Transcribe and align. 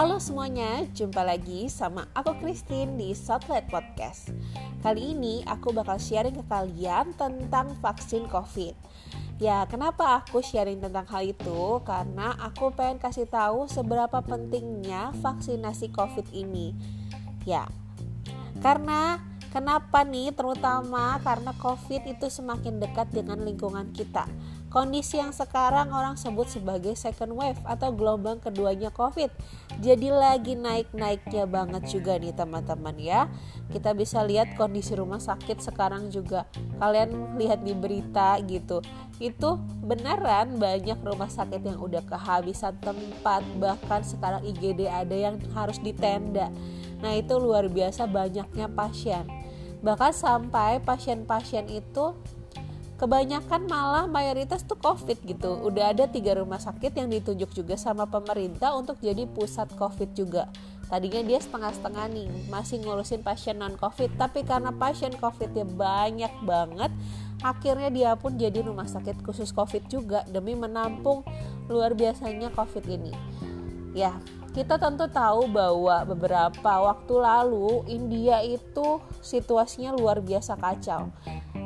Halo 0.00 0.16
semuanya, 0.16 0.88
jumpa 0.96 1.20
lagi 1.20 1.68
sama 1.68 2.08
aku 2.16 2.32
Christine 2.40 2.96
di 2.96 3.12
Spotlight 3.12 3.68
Podcast. 3.68 4.32
Kali 4.80 5.12
ini 5.12 5.44
aku 5.44 5.76
bakal 5.76 6.00
sharing 6.00 6.40
ke 6.40 6.44
kalian 6.48 7.12
tentang 7.20 7.76
vaksin 7.84 8.24
COVID. 8.24 8.72
Ya, 9.36 9.68
kenapa 9.68 10.24
aku 10.24 10.40
sharing 10.40 10.80
tentang 10.80 11.04
hal 11.04 11.28
itu? 11.28 11.84
Karena 11.84 12.32
aku 12.40 12.72
pengen 12.72 12.96
kasih 12.96 13.28
tahu 13.28 13.68
seberapa 13.68 14.24
pentingnya 14.24 15.12
vaksinasi 15.20 15.92
COVID 15.92 16.32
ini. 16.32 16.72
Ya, 17.44 17.68
karena 18.64 19.20
kenapa 19.52 20.00
nih? 20.00 20.32
Terutama 20.32 21.20
karena 21.20 21.52
COVID 21.60 22.08
itu 22.08 22.32
semakin 22.32 22.80
dekat 22.80 23.12
dengan 23.12 23.44
lingkungan 23.44 23.92
kita 23.92 24.24
Kondisi 24.70 25.18
yang 25.18 25.34
sekarang 25.34 25.90
orang 25.90 26.14
sebut 26.14 26.46
sebagai 26.46 26.94
second 26.94 27.34
wave 27.34 27.58
atau 27.66 27.90
gelombang 27.90 28.38
keduanya 28.38 28.94
COVID. 28.94 29.26
Jadi 29.82 30.14
lagi 30.14 30.54
naik-naiknya 30.54 31.42
banget 31.50 31.90
juga 31.90 32.14
nih 32.14 32.30
teman-teman 32.30 32.94
ya. 33.02 33.26
Kita 33.74 33.90
bisa 33.98 34.22
lihat 34.22 34.54
kondisi 34.54 34.94
rumah 34.94 35.18
sakit 35.18 35.58
sekarang 35.58 36.14
juga. 36.14 36.46
Kalian 36.78 37.34
lihat 37.34 37.66
di 37.66 37.74
berita 37.74 38.38
gitu. 38.46 38.78
Itu 39.18 39.58
beneran 39.82 40.62
banyak 40.62 41.02
rumah 41.02 41.26
sakit 41.26 41.66
yang 41.66 41.82
udah 41.82 42.06
kehabisan 42.06 42.78
tempat. 42.78 43.42
Bahkan 43.58 44.06
sekarang 44.06 44.46
IGD 44.46 44.86
ada 44.86 45.18
yang 45.18 45.42
harus 45.50 45.82
ditenda. 45.82 46.46
Nah 47.02 47.18
itu 47.18 47.42
luar 47.42 47.66
biasa 47.66 48.06
banyaknya 48.06 48.70
pasien. 48.70 49.26
Bahkan 49.82 50.14
sampai 50.14 50.78
pasien-pasien 50.78 51.66
itu 51.66 52.14
kebanyakan 53.00 53.64
malah 53.64 54.04
mayoritas 54.04 54.60
tuh 54.68 54.76
covid 54.76 55.16
gitu. 55.24 55.56
Udah 55.64 55.96
ada 55.96 56.04
tiga 56.04 56.36
rumah 56.36 56.60
sakit 56.60 56.92
yang 56.92 57.08
ditunjuk 57.08 57.48
juga 57.56 57.80
sama 57.80 58.04
pemerintah 58.04 58.76
untuk 58.76 59.00
jadi 59.00 59.24
pusat 59.24 59.72
covid 59.72 60.12
juga. 60.12 60.52
Tadinya 60.92 61.24
dia 61.24 61.40
setengah-setengah 61.40 62.06
nih 62.12 62.28
masih 62.52 62.84
ngurusin 62.84 63.24
pasien 63.24 63.56
non 63.56 63.80
covid 63.80 64.12
tapi 64.20 64.44
karena 64.44 64.68
pasien 64.76 65.16
covidnya 65.16 65.64
banyak 65.64 66.34
banget 66.44 66.92
akhirnya 67.40 67.88
dia 67.88 68.10
pun 68.20 68.36
jadi 68.36 68.60
rumah 68.60 68.84
sakit 68.84 69.24
khusus 69.24 69.48
covid 69.48 69.88
juga 69.88 70.20
demi 70.28 70.52
menampung 70.52 71.24
luar 71.72 71.96
biasanya 71.96 72.52
covid 72.52 72.84
ini. 72.84 73.16
Ya 73.96 74.20
kita 74.52 74.76
tentu 74.76 75.08
tahu 75.08 75.48
bahwa 75.48 76.04
beberapa 76.04 76.72
waktu 76.84 77.14
lalu 77.16 77.86
India 77.88 78.44
itu 78.44 79.00
situasinya 79.24 79.94
luar 79.94 80.20
biasa 80.20 80.58
kacau 80.58 81.08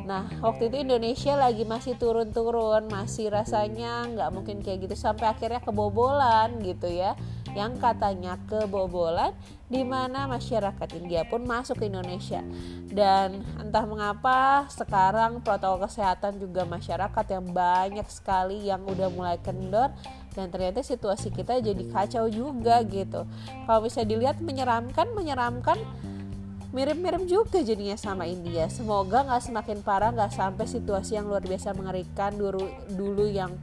Nah 0.04 0.28
waktu 0.44 0.68
itu 0.68 0.84
Indonesia 0.84 1.32
lagi 1.32 1.64
masih 1.64 1.96
turun-turun 1.96 2.92
Masih 2.92 3.32
rasanya 3.32 4.04
nggak 4.12 4.30
mungkin 4.36 4.60
kayak 4.60 4.84
gitu 4.88 4.94
Sampai 5.00 5.32
akhirnya 5.32 5.64
kebobolan 5.64 6.60
gitu 6.60 6.92
ya. 6.92 7.16
Yang 7.56 7.80
katanya 7.80 8.36
kebobolan 8.44 9.32
Di 9.72 9.80
mana 9.80 10.28
masyarakat 10.28 10.88
India 11.00 11.24
pun 11.24 11.48
masuk 11.48 11.80
ke 11.80 11.88
Indonesia. 11.88 12.44
Dan 12.92 13.42
entah 13.56 13.88
mengapa 13.88 14.68
sekarang 14.68 15.40
protokol 15.40 15.88
kesehatan 15.88 16.36
juga 16.36 16.68
masyarakat 16.68 17.24
yang 17.32 17.46
banyak 17.50 18.06
sekali 18.12 18.68
Yang 18.68 18.82
udah 18.92 19.08
mulai 19.08 19.36
kendor 19.40 19.90
dan 20.34 20.50
ternyata 20.50 20.82
situasi 20.82 21.30
kita 21.30 21.62
jadi 21.62 21.86
kacau 21.94 22.26
juga 22.26 22.82
gitu. 22.82 23.22
Kalau 23.64 23.80
bisa 23.86 24.02
dilihat 24.02 24.42
menyeramkan 24.42 25.14
menyeramkan 25.14 25.78
mirip-mirip 26.74 27.22
juga 27.30 27.62
jadinya 27.62 27.94
sama 27.94 28.26
India. 28.26 28.66
Semoga 28.66 29.22
nggak 29.22 29.46
semakin 29.46 29.78
parah, 29.86 30.10
nggak 30.10 30.34
sampai 30.34 30.66
situasi 30.66 31.14
yang 31.14 31.30
luar 31.30 31.46
biasa 31.46 31.70
mengerikan 31.70 32.34
dulu 32.34 32.66
dulu 32.90 33.30
yang 33.30 33.54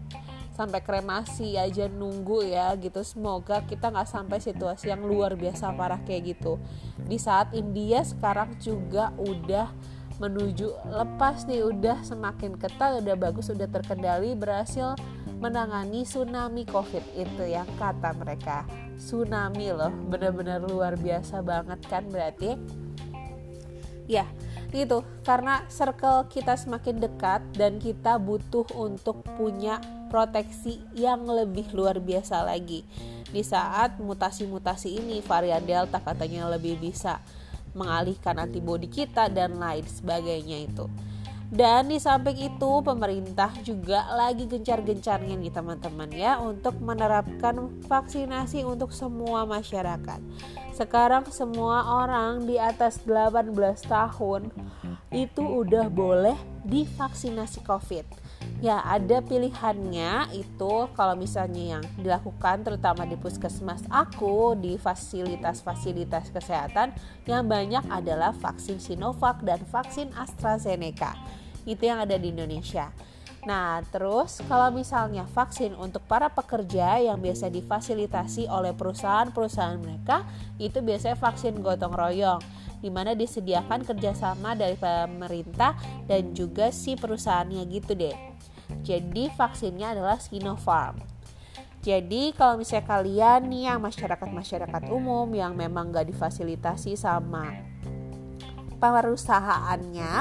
sampai 0.55 0.79
kremasi 0.79 1.59
aja 1.59 1.91
nunggu 1.91 2.47
ya 2.47 2.71
gitu. 2.79 3.03
Semoga 3.03 3.67
kita 3.67 3.91
nggak 3.91 4.07
sampai 4.07 4.39
situasi 4.39 4.95
yang 4.95 5.03
luar 5.03 5.35
biasa 5.35 5.75
parah 5.75 5.99
kayak 6.07 6.39
gitu. 6.39 6.55
Di 7.03 7.19
saat 7.19 7.51
India 7.51 7.99
sekarang 8.07 8.55
juga 8.63 9.11
udah 9.19 9.67
menuju 10.21 10.71
lepas 10.87 11.49
nih 11.49 11.65
udah 11.65 12.05
semakin 12.05 12.53
ketat 12.53 13.01
udah 13.01 13.17
bagus 13.17 13.49
udah 13.49 13.65
terkendali 13.65 14.37
berhasil 14.37 14.93
menangani 15.41 16.05
tsunami 16.05 16.61
covid 16.69 17.01
itu 17.17 17.49
yang 17.49 17.65
kata 17.81 18.13
mereka 18.13 18.61
tsunami 19.01 19.73
loh 19.73 19.89
bener-bener 20.13 20.61
luar 20.61 20.93
biasa 20.93 21.41
banget 21.41 21.81
kan 21.89 22.05
berarti 22.05 22.53
ya 24.11 24.27
gitu. 24.75 25.03
Karena 25.23 25.63
circle 25.67 26.27
kita 26.31 26.55
semakin 26.55 26.99
dekat 26.99 27.43
dan 27.55 27.77
kita 27.79 28.19
butuh 28.19 28.67
untuk 28.75 29.23
punya 29.35 29.79
proteksi 30.11 30.83
yang 30.95 31.23
lebih 31.27 31.71
luar 31.71 31.99
biasa 31.99 32.43
lagi. 32.43 32.83
Di 33.31 33.43
saat 33.47 33.95
mutasi-mutasi 33.99 34.99
ini 34.99 35.23
varian 35.23 35.63
delta 35.63 36.03
katanya 36.03 36.51
lebih 36.51 36.75
bisa 36.79 37.23
mengalihkan 37.71 38.35
antibodi 38.35 38.91
kita 38.91 39.31
dan 39.31 39.55
lain 39.55 39.87
sebagainya 39.87 40.67
itu. 40.67 40.91
Dan 41.51 41.91
di 41.91 41.99
samping 41.99 42.47
itu 42.47 42.71
pemerintah 42.79 43.51
juga 43.59 44.07
lagi 44.15 44.47
gencar-gencarnya 44.47 45.35
nih 45.35 45.51
teman-teman 45.51 46.07
ya 46.07 46.39
untuk 46.39 46.79
menerapkan 46.79 47.67
vaksinasi 47.91 48.63
untuk 48.63 48.95
semua 48.95 49.43
masyarakat. 49.43 50.19
Sekarang 50.81 51.29
semua 51.29 52.01
orang 52.01 52.49
di 52.49 52.57
atas 52.57 53.05
18 53.05 53.53
tahun 53.85 54.49
itu 55.13 55.45
udah 55.45 55.85
boleh 55.93 56.33
divaksinasi 56.65 57.61
COVID. 57.61 58.01
Ya, 58.65 58.81
ada 58.81 59.21
pilihannya 59.21 60.33
itu 60.33 60.73
kalau 60.97 61.13
misalnya 61.13 61.77
yang 61.77 61.85
dilakukan 62.01 62.65
terutama 62.65 63.05
di 63.05 63.13
puskesmas 63.13 63.85
aku 63.93 64.57
di 64.57 64.81
fasilitas-fasilitas 64.81 66.33
kesehatan 66.33 66.97
yang 67.29 67.45
banyak 67.45 67.85
adalah 67.85 68.33
vaksin 68.33 68.81
Sinovac 68.81 69.45
dan 69.45 69.61
vaksin 69.61 70.09
AstraZeneca 70.17 71.13
itu 71.61 71.85
yang 71.85 72.01
ada 72.01 72.17
di 72.17 72.33
Indonesia. 72.33 72.89
Nah, 73.41 73.81
terus 73.89 74.37
kalau 74.45 74.69
misalnya 74.69 75.25
vaksin 75.25 75.73
untuk 75.73 76.05
para 76.05 76.29
pekerja 76.29 77.01
yang 77.01 77.17
biasa 77.17 77.49
difasilitasi 77.49 78.45
oleh 78.45 78.69
perusahaan-perusahaan 78.77 79.81
mereka, 79.81 80.21
itu 80.61 80.77
biasanya 80.77 81.17
vaksin 81.17 81.57
gotong 81.57 81.97
royong, 81.97 82.41
di 82.85 82.93
mana 82.93 83.17
disediakan 83.17 83.81
kerjasama 83.81 84.53
dari 84.53 84.77
pemerintah 84.77 85.73
dan 86.05 86.37
juga 86.37 86.69
si 86.69 86.93
perusahaannya 86.93 87.65
gitu 87.65 87.97
deh. 87.97 88.13
Jadi 88.85 89.33
vaksinnya 89.33 89.97
adalah 89.97 90.21
Sinopharm. 90.21 91.01
Jadi 91.81 92.37
kalau 92.37 92.61
misalnya 92.61 92.85
kalian 92.85 93.49
nih 93.49 93.73
yang 93.73 93.81
masyarakat-masyarakat 93.81 94.83
umum 94.93 95.25
yang 95.33 95.57
memang 95.57 95.89
gak 95.89 96.13
difasilitasi 96.13 96.93
sama 96.93 97.70
perusahaannya 98.81 100.13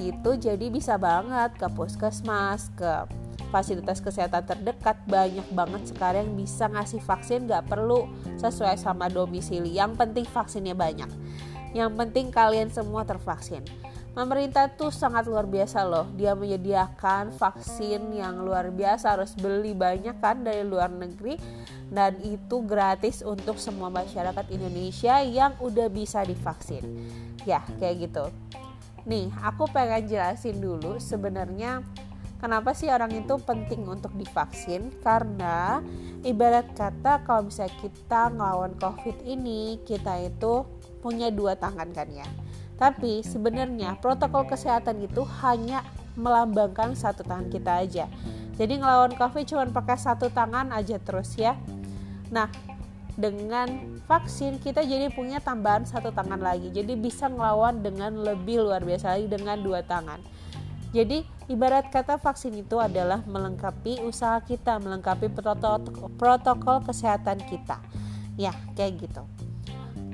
gitu. 0.00 0.30
Jadi 0.40 0.72
bisa 0.72 0.96
banget 0.96 1.52
ke 1.60 1.68
puskesmas 1.76 2.72
ke 2.72 3.04
fasilitas 3.52 4.00
kesehatan 4.00 4.48
terdekat. 4.48 4.96
Banyak 5.04 5.52
banget 5.52 5.92
sekarang 5.92 6.32
yang 6.32 6.34
bisa 6.40 6.72
ngasih 6.72 7.04
vaksin 7.04 7.44
gak 7.44 7.68
perlu 7.68 8.08
sesuai 8.40 8.80
sama 8.80 9.12
domisili. 9.12 9.76
Yang 9.76 10.00
penting 10.00 10.24
vaksinnya 10.24 10.72
banyak. 10.72 11.10
Yang 11.76 11.92
penting 12.00 12.32
kalian 12.32 12.72
semua 12.72 13.04
tervaksin 13.04 13.60
pemerintah 14.12 14.68
tuh 14.72 14.92
sangat 14.92 15.28
luar 15.28 15.44
biasa 15.44 15.84
loh. 15.84 16.06
Dia 16.16 16.32
menyediakan 16.36 17.34
vaksin 17.36 18.12
yang 18.12 18.44
luar 18.44 18.72
biasa. 18.72 19.16
Harus 19.18 19.32
beli 19.36 19.72
banyak 19.72 20.16
kan 20.20 20.44
dari 20.44 20.64
luar 20.64 20.92
negeri. 20.92 21.40
Dan 21.88 22.20
itu 22.20 22.60
gratis 22.64 23.24
untuk 23.24 23.56
semua 23.56 23.88
masyarakat 23.88 24.46
Indonesia 24.52 25.20
yang 25.24 25.56
udah 25.60 25.88
bisa 25.88 26.20
divaksin. 26.24 26.84
Ya 27.48 27.64
kayak 27.80 28.08
gitu. 28.08 28.24
Nih 29.08 29.32
aku 29.40 29.64
pengen 29.72 30.04
jelasin 30.04 30.60
dulu 30.60 31.00
sebenarnya 31.00 31.80
kenapa 32.44 32.76
sih 32.76 32.92
orang 32.92 33.12
itu 33.16 33.40
penting 33.40 33.88
untuk 33.88 34.12
divaksin. 34.12 34.92
Karena 35.00 35.80
ibarat 36.26 36.76
kata 36.76 37.24
kalau 37.24 37.48
misalnya 37.48 37.72
kita 37.80 38.28
ngelawan 38.34 38.74
covid 38.76 39.16
ini 39.24 39.80
kita 39.88 40.18
itu 40.20 40.66
punya 40.98 41.30
dua 41.30 41.54
tangan 41.54 41.94
kan 41.94 42.10
ya 42.10 42.26
tapi 42.78 43.26
sebenarnya 43.26 43.98
protokol 43.98 44.46
kesehatan 44.46 45.02
itu 45.02 45.26
hanya 45.42 45.82
melambangkan 46.14 46.94
satu 46.94 47.26
tangan 47.26 47.50
kita 47.50 47.82
aja. 47.82 48.06
Jadi 48.58 48.78
ngelawan 48.78 49.14
covid 49.14 49.44
cuma 49.46 49.66
pakai 49.66 49.98
satu 49.98 50.30
tangan 50.30 50.70
aja 50.70 50.98
terus 51.02 51.34
ya. 51.34 51.58
Nah 52.30 52.50
dengan 53.18 53.98
vaksin 54.06 54.62
kita 54.62 54.86
jadi 54.86 55.10
punya 55.10 55.42
tambahan 55.42 55.82
satu 55.82 56.14
tangan 56.14 56.38
lagi. 56.38 56.70
Jadi 56.70 56.94
bisa 56.94 57.26
ngelawan 57.26 57.82
dengan 57.82 58.14
lebih 58.14 58.62
luar 58.62 58.82
biasa 58.86 59.18
lagi 59.18 59.26
dengan 59.26 59.58
dua 59.58 59.82
tangan. 59.82 60.22
Jadi 60.94 61.26
ibarat 61.50 61.90
kata 61.90 62.16
vaksin 62.18 62.54
itu 62.62 62.78
adalah 62.78 63.20
melengkapi 63.26 64.02
usaha 64.06 64.38
kita 64.40 64.78
melengkapi 64.80 65.28
protokol, 65.34 66.10
protokol 66.14 66.82
kesehatan 66.86 67.42
kita. 67.46 67.82
Ya 68.38 68.54
kayak 68.78 69.02
gitu 69.02 69.26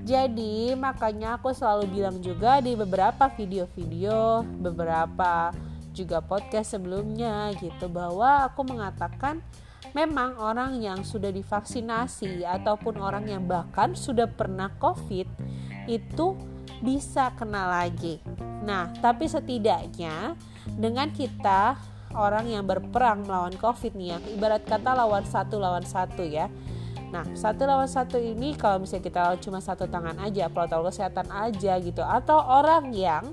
jadi 0.04 0.76
makanya 0.76 1.40
aku 1.40 1.56
selalu 1.56 1.88
bilang 1.88 2.20
juga 2.20 2.60
di 2.60 2.76
beberapa 2.76 3.24
video-video 3.32 4.44
beberapa 4.60 5.50
juga 5.96 6.20
podcast 6.20 6.76
sebelumnya 6.76 7.56
gitu 7.56 7.88
bahwa 7.88 8.44
aku 8.44 8.68
mengatakan 8.68 9.40
memang 9.96 10.36
orang 10.36 10.82
yang 10.82 11.00
sudah 11.06 11.32
divaksinasi 11.32 12.44
ataupun 12.44 13.00
orang 13.00 13.30
yang 13.30 13.48
bahkan 13.48 13.96
sudah 13.96 14.28
pernah 14.28 14.68
COVID 14.76 15.24
itu 15.86 16.26
bisa 16.84 17.32
kena 17.38 17.70
lagi. 17.70 18.20
Nah, 18.64 18.92
tapi 19.00 19.30
setidaknya 19.30 20.36
dengan 20.68 21.08
kita 21.12 21.76
orang 22.12 22.50
yang 22.50 22.64
berperang 22.66 23.24
melawan 23.24 23.54
COVID 23.56 23.92
nih 23.94 24.16
ya, 24.16 24.18
ibarat 24.34 24.62
kata 24.66 24.92
lawan 24.92 25.24
satu 25.24 25.60
lawan 25.60 25.86
satu 25.86 26.26
ya. 26.26 26.50
Nah, 27.14 27.22
satu 27.38 27.62
lawan 27.62 27.86
satu 27.86 28.18
ini 28.18 28.58
kalau 28.58 28.82
misalnya 28.82 29.06
kita 29.06 29.22
cuma 29.38 29.62
satu 29.62 29.86
tangan 29.86 30.18
aja, 30.18 30.50
protokol 30.50 30.90
kesehatan 30.90 31.30
aja 31.30 31.78
gitu, 31.78 32.02
atau 32.02 32.42
orang 32.42 32.90
yang 32.90 33.30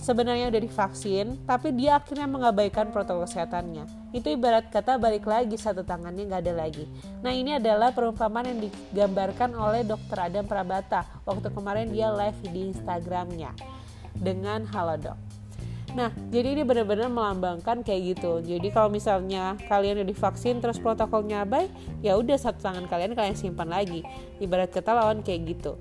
sebenarnya 0.00 0.48
udah 0.48 0.62
divaksin 0.64 1.36
tapi 1.44 1.76
dia 1.76 2.00
akhirnya 2.00 2.24
mengabaikan 2.24 2.88
protokol 2.88 3.28
kesehatannya. 3.28 3.84
Itu 4.16 4.32
ibarat 4.32 4.72
kata 4.72 4.96
balik 4.96 5.28
lagi 5.28 5.60
satu 5.60 5.84
tangannya 5.84 6.24
nggak 6.24 6.42
ada 6.48 6.54
lagi. 6.56 6.88
Nah 7.20 7.36
ini 7.36 7.60
adalah 7.60 7.92
perumpamaan 7.92 8.48
yang 8.48 8.60
digambarkan 8.64 9.52
oleh 9.52 9.84
dokter 9.84 10.16
Adam 10.16 10.48
Prabata 10.48 11.04
waktu 11.28 11.52
kemarin 11.52 11.92
dia 11.92 12.08
live 12.08 12.40
di 12.48 12.72
Instagramnya 12.72 13.52
dengan 14.16 14.64
Halodoc 14.64 15.29
Nah, 15.90 16.14
jadi 16.30 16.54
ini 16.54 16.62
benar-benar 16.62 17.10
melambangkan 17.10 17.82
kayak 17.82 18.14
gitu. 18.14 18.38
Jadi 18.46 18.70
kalau 18.70 18.88
misalnya 18.92 19.58
kalian 19.66 20.02
udah 20.02 20.08
divaksin 20.08 20.62
terus 20.62 20.78
protokolnya 20.78 21.42
abai, 21.42 21.66
ya 21.98 22.14
udah 22.14 22.38
satu 22.38 22.62
tangan 22.62 22.86
kalian 22.86 23.18
kalian 23.18 23.34
simpan 23.34 23.66
lagi. 23.66 24.06
Ibarat 24.38 24.70
kata 24.70 24.94
lawan 24.94 25.26
kayak 25.26 25.58
gitu. 25.58 25.74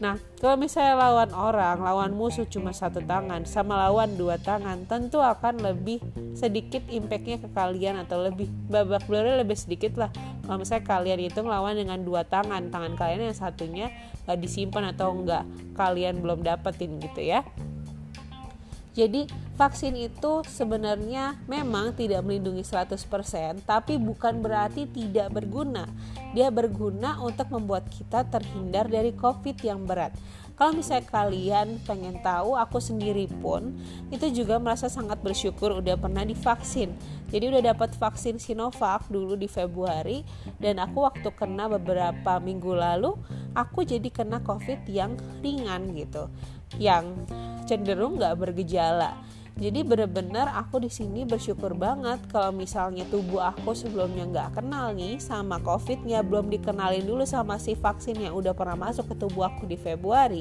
Nah, 0.00 0.16
kalau 0.40 0.56
misalnya 0.56 0.96
lawan 0.96 1.28
orang, 1.36 1.84
lawan 1.84 2.16
musuh 2.16 2.48
cuma 2.48 2.72
satu 2.72 3.04
tangan, 3.04 3.44
sama 3.44 3.76
lawan 3.76 4.16
dua 4.16 4.40
tangan, 4.40 4.88
tentu 4.88 5.20
akan 5.20 5.60
lebih 5.60 6.00
sedikit 6.32 6.80
impactnya 6.88 7.36
ke 7.36 7.52
kalian 7.52 8.00
atau 8.00 8.24
lebih 8.24 8.48
babak 8.72 9.04
belurnya 9.04 9.44
lebih 9.44 9.60
sedikit 9.60 10.00
lah. 10.00 10.08
Kalau 10.48 10.56
misalnya 10.56 10.88
kalian 10.88 11.20
itu 11.20 11.40
melawan 11.44 11.76
dengan 11.76 12.00
dua 12.00 12.24
tangan, 12.24 12.72
tangan 12.72 12.96
kalian 12.96 13.28
yang 13.28 13.36
satunya 13.36 13.92
gak 14.24 14.40
disimpan 14.40 14.88
atau 14.96 15.12
enggak, 15.12 15.44
kalian 15.76 16.24
belum 16.24 16.48
dapetin 16.48 16.96
gitu 16.96 17.20
ya. 17.20 17.44
Jadi 18.90 19.30
vaksin 19.54 19.94
itu 19.94 20.42
sebenarnya 20.50 21.38
memang 21.46 21.94
tidak 21.94 22.26
melindungi 22.26 22.66
100% 22.66 23.62
tapi 23.62 24.02
bukan 24.02 24.42
berarti 24.42 24.90
tidak 24.90 25.30
berguna. 25.30 25.86
Dia 26.34 26.50
berguna 26.50 27.22
untuk 27.22 27.54
membuat 27.54 27.86
kita 27.86 28.26
terhindar 28.26 28.90
dari 28.90 29.14
COVID 29.14 29.56
yang 29.62 29.86
berat. 29.86 30.10
Kalau 30.60 30.76
misalnya 30.76 31.08
kalian 31.08 31.80
pengen 31.88 32.20
tahu, 32.20 32.52
aku 32.52 32.84
sendiri 32.84 33.24
pun 33.40 33.80
itu 34.12 34.28
juga 34.28 34.60
merasa 34.60 34.92
sangat 34.92 35.16
bersyukur 35.24 35.80
udah 35.80 35.96
pernah 35.96 36.20
divaksin. 36.20 36.92
Jadi 37.32 37.48
udah 37.48 37.72
dapat 37.72 37.96
vaksin 37.96 38.36
Sinovac 38.36 39.08
dulu 39.08 39.40
di 39.40 39.48
Februari 39.48 40.20
dan 40.60 40.76
aku 40.84 41.08
waktu 41.08 41.32
kena 41.32 41.64
beberapa 41.64 42.36
minggu 42.44 42.76
lalu, 42.76 43.16
aku 43.56 43.88
jadi 43.88 44.04
kena 44.12 44.44
COVID 44.44 44.84
yang 44.84 45.16
ringan 45.40 45.96
gitu 45.96 46.28
yang 46.78 47.26
cenderung 47.66 48.20
nggak 48.20 48.36
bergejala. 48.38 49.16
Jadi 49.60 49.84
bener-bener 49.84 50.48
aku 50.56 50.80
di 50.80 50.88
sini 50.88 51.28
bersyukur 51.28 51.76
banget 51.76 52.22
kalau 52.32 52.48
misalnya 52.48 53.04
tubuh 53.12 53.44
aku 53.44 53.76
sebelumnya 53.76 54.24
nggak 54.24 54.62
kenal 54.62 54.96
nih 54.96 55.20
sama 55.20 55.60
COVID-nya, 55.60 56.24
belum 56.24 56.48
dikenalin 56.48 57.04
dulu 57.04 57.28
sama 57.28 57.60
si 57.60 57.76
vaksin 57.76 58.16
yang 58.24 58.32
udah 58.32 58.56
pernah 58.56 58.88
masuk 58.88 59.12
ke 59.12 59.14
tubuh 59.20 59.44
aku 59.52 59.68
di 59.68 59.76
Februari 59.76 60.40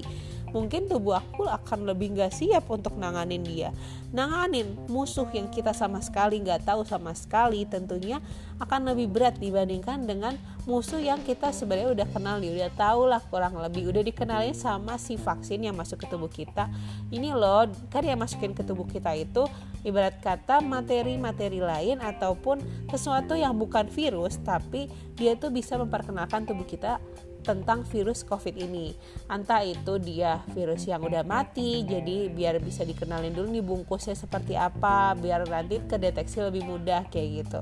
mungkin 0.51 0.89
tubuh 0.89 1.21
aku 1.21 1.45
akan 1.45 1.89
lebih 1.89 2.17
gak 2.17 2.33
siap 2.33 2.69
untuk 2.69 2.97
nanganin 2.97 3.41
dia. 3.41 3.69
Nanganin 4.09 4.73
musuh 4.89 5.29
yang 5.29 5.47
kita 5.53 5.73
sama 5.75 6.01
sekali 6.01 6.41
gak 6.41 6.65
tahu 6.65 6.81
sama 6.83 7.13
sekali 7.13 7.65
tentunya 7.69 8.17
akan 8.57 8.91
lebih 8.91 9.07
berat 9.07 9.37
dibandingkan 9.37 10.03
dengan 10.03 10.35
musuh 10.65 10.99
yang 10.99 11.21
kita 11.23 11.49
sebenarnya 11.53 11.95
udah 11.95 12.07
kenal 12.11 12.35
nih 12.37 12.51
udah 12.59 12.71
tahu 12.75 13.01
lah 13.07 13.21
kurang 13.29 13.57
lebih 13.57 13.89
udah 13.89 14.03
dikenalin 14.03 14.53
sama 14.53 14.99
si 14.99 15.15
vaksin 15.15 15.63
yang 15.65 15.77
masuk 15.77 16.03
ke 16.03 16.07
tubuh 16.09 16.29
kita. 16.29 16.67
Ini 17.09 17.33
loh 17.33 17.69
kan 17.89 18.03
yang 18.03 18.19
masukin 18.19 18.51
ke 18.51 18.65
tubuh 18.65 18.85
kita 18.85 19.13
itu 19.15 19.47
ibarat 19.87 20.19
kata 20.19 20.59
materi-materi 20.59 21.63
lain 21.63 22.03
ataupun 22.03 22.59
sesuatu 22.91 23.37
yang 23.37 23.55
bukan 23.55 23.87
virus 23.87 24.41
tapi 24.43 24.91
dia 25.15 25.35
tuh 25.39 25.51
bisa 25.51 25.79
memperkenalkan 25.79 26.43
tubuh 26.43 26.67
kita 26.67 26.99
tentang 27.41 27.87
virus 27.87 28.21
COVID 28.27 28.55
ini. 28.59 28.93
Entah 29.31 29.63
itu 29.63 29.97
dia 29.97 30.43
virus 30.51 30.85
yang 30.85 31.03
udah 31.03 31.23
mati, 31.23 31.83
jadi 31.87 32.29
biar 32.29 32.59
bisa 32.61 32.83
dikenalin 32.83 33.33
dulu 33.33 33.47
nih 33.49 33.65
bungkusnya 33.65 34.15
seperti 34.15 34.59
apa, 34.59 35.15
biar 35.15 35.47
nanti 35.47 35.79
kedeteksi 35.83 36.43
lebih 36.45 36.67
mudah 36.67 37.07
kayak 37.07 37.45
gitu. 37.45 37.61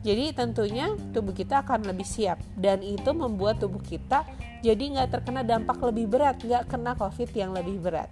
Jadi 0.00 0.32
tentunya 0.32 0.96
tubuh 1.12 1.36
kita 1.36 1.60
akan 1.60 1.84
lebih 1.84 2.08
siap 2.08 2.40
dan 2.56 2.80
itu 2.80 3.12
membuat 3.12 3.60
tubuh 3.60 3.84
kita 3.84 4.24
jadi 4.64 4.80
nggak 4.96 5.20
terkena 5.20 5.44
dampak 5.44 5.76
lebih 5.80 6.08
berat, 6.08 6.40
nggak 6.40 6.72
kena 6.72 6.96
COVID 6.96 7.30
yang 7.36 7.52
lebih 7.52 7.80
berat. 7.80 8.08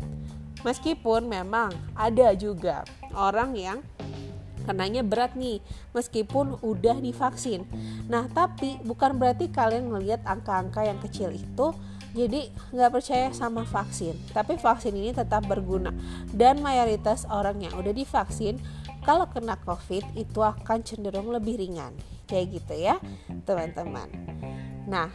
Meskipun 0.65 1.29
memang 1.29 1.73
ada 1.97 2.35
juga 2.37 2.85
orang 3.17 3.57
yang 3.57 3.79
kenanya 4.69 5.01
berat 5.01 5.33
nih 5.33 5.65
meskipun 5.97 6.61
udah 6.61 7.01
divaksin. 7.01 7.65
Nah 8.13 8.29
tapi 8.29 8.77
bukan 8.85 9.17
berarti 9.17 9.49
kalian 9.49 9.89
melihat 9.89 10.21
angka-angka 10.29 10.85
yang 10.85 11.01
kecil 11.01 11.33
itu 11.33 11.73
jadi 12.13 12.53
nggak 12.77 12.93
percaya 12.93 13.33
sama 13.33 13.65
vaksin. 13.65 14.13
Tapi 14.37 14.61
vaksin 14.61 14.93
ini 14.93 15.17
tetap 15.17 15.49
berguna 15.49 15.97
dan 16.37 16.61
mayoritas 16.61 17.25
orang 17.33 17.65
yang 17.65 17.73
udah 17.81 17.97
divaksin 17.97 18.61
kalau 19.09 19.25
kena 19.33 19.57
COVID 19.65 20.21
itu 20.21 20.45
akan 20.45 20.85
cenderung 20.85 21.33
lebih 21.33 21.57
ringan 21.57 21.97
kayak 22.29 22.61
gitu 22.61 22.77
ya 22.77 23.01
teman-teman. 23.49 24.13
Nah 24.85 25.09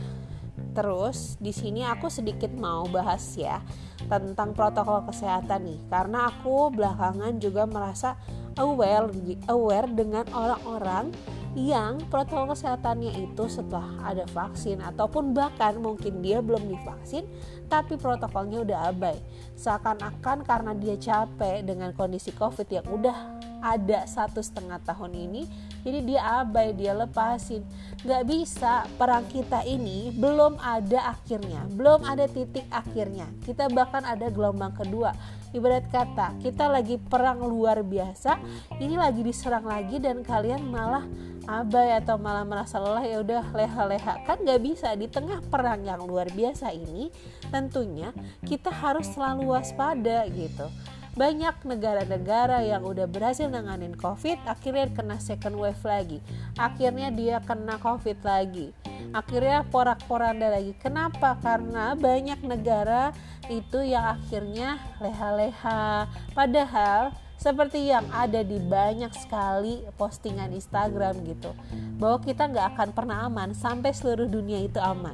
Terus 0.74 1.38
di 1.38 1.54
sini 1.54 1.86
aku 1.86 2.10
sedikit 2.10 2.50
mau 2.58 2.90
bahas 2.90 3.22
ya 3.38 3.62
tentang 4.10 4.58
protokol 4.58 5.06
kesehatan 5.06 5.70
nih 5.70 5.80
karena 5.88 6.34
aku 6.34 6.74
belakangan 6.74 7.38
juga 7.38 7.70
merasa 7.70 8.18
aware 8.58 9.10
aware 9.50 9.90
dengan 9.90 10.26
orang-orang 10.34 11.14
yang 11.54 12.02
protokol 12.10 12.58
kesehatannya 12.58 13.30
itu 13.30 13.46
setelah 13.46 13.94
ada 14.02 14.26
vaksin 14.34 14.82
ataupun 14.82 15.38
bahkan 15.38 15.78
mungkin 15.78 16.26
dia 16.26 16.42
belum 16.42 16.66
divaksin 16.66 17.30
tapi 17.70 17.94
protokolnya 17.98 18.66
udah 18.66 18.80
abai. 18.90 19.18
Seakan-akan 19.54 20.46
karena 20.46 20.74
dia 20.74 20.98
capek 20.98 21.62
dengan 21.62 21.94
kondisi 21.94 22.34
covid 22.34 22.66
yang 22.70 22.86
udah 22.90 23.38
ada 23.64 24.04
satu 24.10 24.44
setengah 24.44 24.82
tahun 24.84 25.16
ini 25.16 25.48
jadi 25.86 26.00
dia 26.02 26.22
abai 26.42 26.74
dia 26.74 26.98
lepasin. 26.98 27.62
Nggak 28.02 28.24
bisa 28.26 28.90
perang 28.98 29.24
kita 29.30 29.62
ini 29.62 30.10
belum 30.10 30.58
ada 30.58 31.14
akhirnya 31.14 31.70
belum 31.70 32.02
ada 32.02 32.26
titik 32.26 32.66
akhirnya. 32.74 33.30
Kita 33.46 33.70
bahkan 33.70 34.02
ada 34.02 34.26
gelombang 34.34 34.74
kedua 34.74 35.14
ibarat 35.54 35.86
kata 35.88 36.42
kita 36.42 36.66
lagi 36.68 36.98
perang 36.98 37.46
luar 37.46 37.86
biasa 37.86 38.42
ini 38.82 38.98
lagi 38.98 39.22
diserang 39.22 39.64
lagi 39.70 40.02
dan 40.02 40.26
kalian 40.26 40.66
malah 40.68 41.06
abai 41.48 42.00
atau 42.00 42.16
malah 42.16 42.48
merasa 42.48 42.80
lelah 42.80 43.04
ya 43.04 43.20
udah 43.20 43.44
leha-leha. 43.52 44.24
Kan 44.24 44.48
nggak 44.48 44.62
bisa 44.64 44.96
di 44.96 45.12
tengah 45.12 45.44
perang 45.52 45.84
yang 45.84 46.04
luar 46.04 46.32
biasa 46.32 46.72
ini 46.72 47.12
tentunya 47.52 48.16
kita 48.48 48.72
harus 48.72 49.12
selalu 49.12 49.52
waspada 49.52 50.24
gitu 50.32 50.72
banyak 51.14 51.62
negara-negara 51.62 52.66
yang 52.66 52.82
udah 52.82 53.06
berhasil 53.06 53.46
nanganin 53.46 53.94
covid 53.94 54.42
akhirnya 54.50 54.90
kena 54.90 55.18
second 55.22 55.54
wave 55.62 55.84
lagi. 55.86 56.18
Akhirnya 56.58 57.14
dia 57.14 57.38
kena 57.46 57.78
covid 57.78 58.18
lagi. 58.26 58.74
Akhirnya 59.14 59.62
porak-poranda 59.70 60.50
lagi. 60.50 60.74
Kenapa? 60.82 61.38
Karena 61.38 61.94
banyak 61.94 62.42
negara 62.42 63.14
itu 63.46 63.86
yang 63.86 64.18
akhirnya 64.18 64.82
leha-leha. 64.98 66.10
Padahal 66.34 67.14
seperti 67.38 67.92
yang 67.92 68.10
ada 68.10 68.42
di 68.42 68.58
banyak 68.58 69.14
sekali 69.14 69.86
postingan 70.00 70.50
Instagram 70.56 71.28
gitu 71.28 71.52
bahwa 72.00 72.24
kita 72.24 72.48
nggak 72.48 72.68
akan 72.74 72.90
pernah 72.96 73.28
aman 73.28 73.52
sampai 73.54 73.94
seluruh 73.94 74.26
dunia 74.26 74.66
itu 74.66 74.82
aman. 74.82 75.14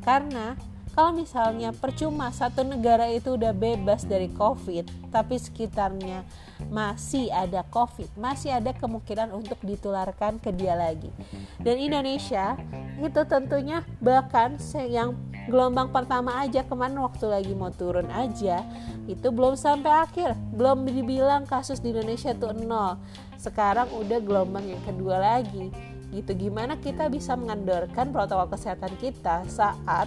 Karena 0.00 0.56
kalau 0.94 1.10
misalnya 1.10 1.74
percuma 1.74 2.30
satu 2.30 2.62
negara 2.62 3.10
itu 3.10 3.34
udah 3.34 3.50
bebas 3.50 4.06
dari 4.06 4.30
covid 4.30 4.86
tapi 5.10 5.34
sekitarnya 5.42 6.22
masih 6.70 7.34
ada 7.34 7.66
covid 7.66 8.06
masih 8.14 8.54
ada 8.54 8.70
kemungkinan 8.70 9.34
untuk 9.34 9.58
ditularkan 9.66 10.38
ke 10.38 10.54
dia 10.54 10.78
lagi. 10.78 11.10
Dan 11.58 11.82
Indonesia 11.82 12.54
itu 13.02 13.20
tentunya 13.26 13.82
bahkan 13.98 14.54
yang 14.86 15.18
gelombang 15.50 15.90
pertama 15.90 16.40
aja 16.40 16.62
kemarin 16.64 17.02
waktu 17.02 17.26
lagi 17.26 17.52
mau 17.52 17.74
turun 17.74 18.08
aja 18.08 18.62
itu 19.10 19.28
belum 19.28 19.58
sampai 19.58 19.92
akhir. 20.06 20.38
Belum 20.54 20.86
dibilang 20.86 21.44
kasus 21.44 21.82
di 21.82 21.90
Indonesia 21.90 22.32
tuh 22.32 22.54
nol. 22.54 22.96
Sekarang 23.36 23.90
udah 23.92 24.22
gelombang 24.22 24.64
yang 24.64 24.80
kedua 24.86 25.20
lagi. 25.20 25.68
Gitu 26.14 26.30
gimana 26.38 26.78
kita 26.78 27.10
bisa 27.10 27.34
mengendorkan 27.34 28.14
protokol 28.14 28.54
kesehatan 28.54 28.94
kita 29.02 29.42
saat 29.50 30.06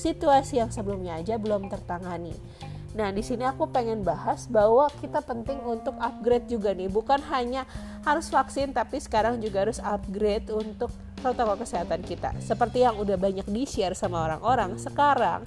situasi 0.00 0.64
yang 0.64 0.72
sebelumnya 0.72 1.20
aja 1.20 1.36
belum 1.36 1.68
tertangani. 1.68 2.32
Nah, 2.90 3.14
di 3.14 3.22
sini 3.22 3.46
aku 3.46 3.70
pengen 3.70 4.02
bahas 4.02 4.50
bahwa 4.50 4.90
kita 4.98 5.22
penting 5.22 5.62
untuk 5.62 5.94
upgrade 6.02 6.50
juga 6.50 6.74
nih, 6.74 6.90
bukan 6.90 7.22
hanya 7.30 7.62
harus 8.02 8.26
vaksin 8.26 8.74
tapi 8.74 8.98
sekarang 8.98 9.38
juga 9.38 9.62
harus 9.62 9.78
upgrade 9.78 10.50
untuk 10.50 10.90
protokol 11.22 11.60
kesehatan 11.62 12.02
kita. 12.02 12.34
Seperti 12.42 12.82
yang 12.82 12.98
udah 12.98 13.14
banyak 13.14 13.46
di-share 13.46 13.94
sama 13.94 14.26
orang-orang, 14.26 14.74
sekarang 14.74 15.46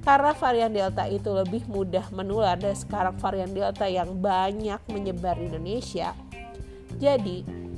karena 0.00 0.32
varian 0.32 0.72
Delta 0.72 1.04
itu 1.06 1.28
lebih 1.30 1.68
mudah 1.68 2.08
menular 2.10 2.56
dan 2.56 2.72
sekarang 2.72 3.14
varian 3.20 3.52
Delta 3.52 3.86
yang 3.86 4.16
banyak 4.16 4.80
menyebar 4.90 5.38
di 5.38 5.46
Indonesia. 5.46 6.16
Jadi, 6.98 7.69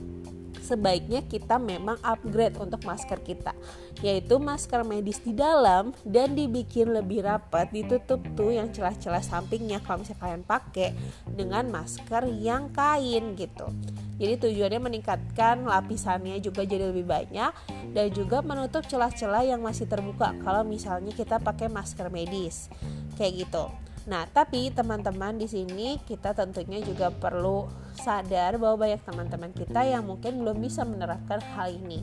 sebaiknya 0.72 1.20
kita 1.28 1.60
memang 1.60 2.00
upgrade 2.00 2.56
untuk 2.56 2.80
masker 2.88 3.20
kita 3.20 3.52
yaitu 4.00 4.40
masker 4.40 4.82
medis 4.88 5.20
di 5.20 5.36
dalam 5.36 5.92
dan 6.02 6.32
dibikin 6.32 6.90
lebih 6.90 7.22
rapat 7.28 7.68
ditutup 7.68 8.24
tuh 8.32 8.56
yang 8.56 8.72
celah-celah 8.72 9.20
sampingnya 9.20 9.84
kalau 9.84 10.00
misalnya 10.00 10.20
kalian 10.24 10.44
pakai 10.48 10.88
dengan 11.28 11.68
masker 11.68 12.24
yang 12.40 12.72
kain 12.72 13.36
gitu. 13.36 13.68
Jadi 14.16 14.38
tujuannya 14.38 14.80
meningkatkan 14.80 15.66
lapisannya 15.66 16.38
juga 16.40 16.64
jadi 16.64 16.88
lebih 16.88 17.04
banyak 17.04 17.52
dan 17.92 18.06
juga 18.14 18.40
menutup 18.40 18.86
celah-celah 18.86 19.44
yang 19.44 19.60
masih 19.60 19.84
terbuka 19.84 20.32
kalau 20.40 20.64
misalnya 20.64 21.12
kita 21.12 21.36
pakai 21.42 21.68
masker 21.68 22.08
medis. 22.08 22.72
Kayak 23.18 23.46
gitu 23.46 23.64
Nah, 24.02 24.26
tapi 24.26 24.74
teman-teman 24.74 25.38
di 25.38 25.46
sini 25.46 25.94
kita 26.02 26.34
tentunya 26.34 26.82
juga 26.82 27.14
perlu 27.14 27.70
sadar 27.94 28.58
bahwa 28.58 28.88
banyak 28.88 29.02
teman-teman 29.06 29.54
kita 29.54 29.86
yang 29.86 30.02
mungkin 30.02 30.42
belum 30.42 30.58
bisa 30.58 30.82
menerapkan 30.82 31.38
hal 31.54 31.70
ini. 31.70 32.02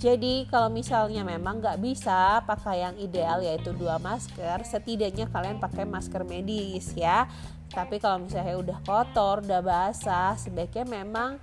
Jadi 0.00 0.48
kalau 0.48 0.72
misalnya 0.72 1.20
memang 1.20 1.60
nggak 1.60 1.76
bisa 1.76 2.40
pakai 2.48 2.88
yang 2.88 2.96
ideal 2.96 3.44
yaitu 3.44 3.76
dua 3.76 4.00
masker, 4.00 4.64
setidaknya 4.64 5.28
kalian 5.28 5.60
pakai 5.60 5.84
masker 5.84 6.24
medis 6.24 6.96
ya. 6.96 7.28
Tapi 7.68 8.00
kalau 8.00 8.24
misalnya 8.24 8.56
udah 8.56 8.78
kotor, 8.80 9.44
udah 9.44 9.60
basah, 9.60 10.40
sebaiknya 10.40 10.88
memang 10.88 11.36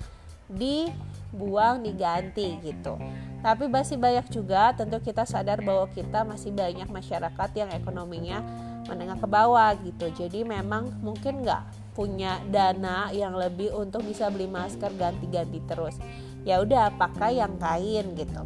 dibuang, 0.50 1.86
diganti 1.86 2.57
gitu. 2.65 2.98
Tapi 3.46 3.69
masih 3.69 4.01
banyak 4.01 4.25
juga 4.34 4.74
tentu 4.74 4.98
kita 5.05 5.22
sadar 5.29 5.62
bahwa 5.62 5.86
kita 5.93 6.25
masih 6.25 6.50
banyak 6.50 6.89
masyarakat 6.89 7.50
yang 7.53 7.69
ekonominya 7.69 8.41
menengah 8.88 9.20
ke 9.20 9.27
bawah 9.27 9.75
gitu. 9.84 10.08
Jadi 10.15 10.48
memang 10.48 10.89
mungkin 11.03 11.44
nggak 11.44 11.94
punya 11.94 12.39
dana 12.48 13.10
yang 13.12 13.34
lebih 13.36 13.74
untuk 13.74 14.06
bisa 14.06 14.32
beli 14.32 14.48
masker 14.48 14.94
ganti-ganti 14.96 15.60
terus. 15.67 16.00
Ya 16.48 16.63
udah 16.63 16.96
pakai 16.96 17.44
yang 17.44 17.60
kain 17.60 18.15
gitu. 18.15 18.41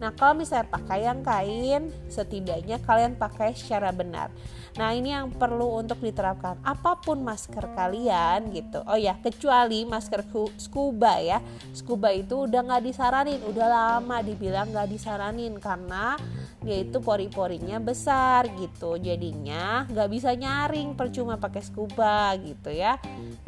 Nah, 0.00 0.16
kalau 0.16 0.40
misalnya 0.40 0.72
pakai 0.72 1.04
yang 1.04 1.20
kain, 1.20 1.92
setidaknya 2.08 2.80
kalian 2.80 3.20
pakai 3.20 3.52
secara 3.52 3.92
benar. 3.92 4.32
Nah, 4.78 4.94
ini 4.94 5.10
yang 5.10 5.34
perlu 5.34 5.82
untuk 5.82 5.98
diterapkan. 5.98 6.62
Apa 6.62 7.02
pun 7.02 7.18
masker 7.26 7.74
kalian 7.74 8.54
gitu. 8.54 8.84
Oh 8.86 8.94
ya, 8.94 9.18
kecuali 9.18 9.82
masker 9.82 10.22
scuba 10.60 11.18
ya. 11.18 11.42
Scuba 11.74 12.14
itu 12.14 12.46
udah 12.46 12.62
nggak 12.62 12.84
disaranin, 12.86 13.40
udah 13.42 13.66
lama 13.66 14.22
dibilang 14.22 14.70
nggak 14.70 14.90
disaranin 14.90 15.58
karena 15.58 16.14
dia 16.62 16.86
itu 16.86 17.02
pori-porinya 17.02 17.82
besar 17.82 18.46
gitu. 18.60 18.94
Jadinya 19.00 19.88
nggak 19.90 20.08
bisa 20.12 20.30
nyaring 20.36 20.94
percuma 20.94 21.34
pakai 21.40 21.62
scuba 21.66 22.30
gitu 22.38 22.70
ya. 22.70 23.00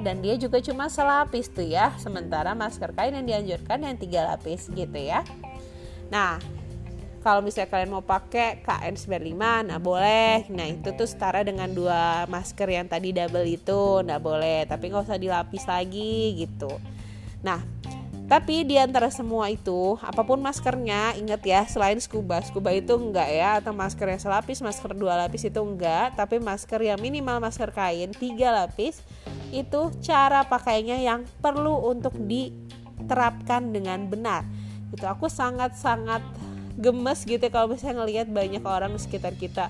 Dan 0.02 0.18
dia 0.24 0.34
juga 0.34 0.58
cuma 0.58 0.90
selapis 0.90 1.46
tuh 1.52 1.66
ya. 1.66 1.94
Sementara 2.02 2.56
masker 2.58 2.90
kain 2.98 3.14
yang 3.14 3.26
dianjurkan 3.28 3.86
yang 3.86 3.94
tiga 3.94 4.26
lapis 4.26 4.66
gitu 4.74 4.98
ya. 4.98 5.22
Nah, 6.12 6.36
kalau 7.22 7.40
misalnya 7.40 7.70
kalian 7.70 7.94
mau 7.94 8.04
pakai 8.04 8.60
KN95, 8.66 9.42
nah 9.70 9.78
boleh. 9.78 10.50
Nah 10.50 10.66
itu 10.66 10.90
tuh 10.92 11.06
setara 11.06 11.46
dengan 11.46 11.70
dua 11.70 12.26
masker 12.26 12.66
yang 12.66 12.90
tadi 12.90 13.14
double 13.14 13.46
itu, 13.46 14.02
nah 14.02 14.18
boleh. 14.18 14.66
Tapi 14.66 14.90
nggak 14.90 15.06
usah 15.06 15.22
dilapis 15.22 15.64
lagi 15.64 16.34
gitu. 16.42 16.74
Nah, 17.46 17.62
tapi 18.26 18.66
di 18.66 18.74
antara 18.74 19.06
semua 19.14 19.46
itu, 19.50 19.94
apa 20.02 20.26
pun 20.26 20.42
maskernya, 20.42 21.14
ingat 21.14 21.42
ya, 21.46 21.62
selain 21.66 21.98
scuba, 22.02 22.42
scuba 22.42 22.74
itu 22.74 22.94
enggak 22.98 23.28
ya, 23.30 23.62
atau 23.62 23.70
masker 23.70 24.08
yang 24.08 24.22
selapis, 24.22 24.58
masker 24.62 24.94
dua 24.94 25.26
lapis 25.26 25.46
itu 25.46 25.60
enggak, 25.62 26.18
tapi 26.18 26.42
masker 26.42 26.80
yang 26.80 26.98
minimal 26.98 27.38
masker 27.38 27.70
kain 27.70 28.10
tiga 28.14 28.50
lapis 28.50 29.04
itu 29.52 29.92
cara 30.00 30.48
pakainya 30.48 30.96
yang 30.96 31.28
perlu 31.44 31.92
untuk 31.92 32.16
diterapkan 32.16 33.68
dengan 33.68 34.08
benar 34.08 34.48
gitu 34.92 35.08
aku 35.08 35.26
sangat 35.26 35.72
sangat 35.76 36.20
gemes 36.78 37.24
gitu 37.24 37.42
kalau 37.52 37.72
misalnya 37.72 38.04
ngelihat 38.04 38.26
banyak 38.30 38.64
orang 38.64 38.96
di 38.96 39.00
sekitar 39.00 39.36
kita. 39.36 39.68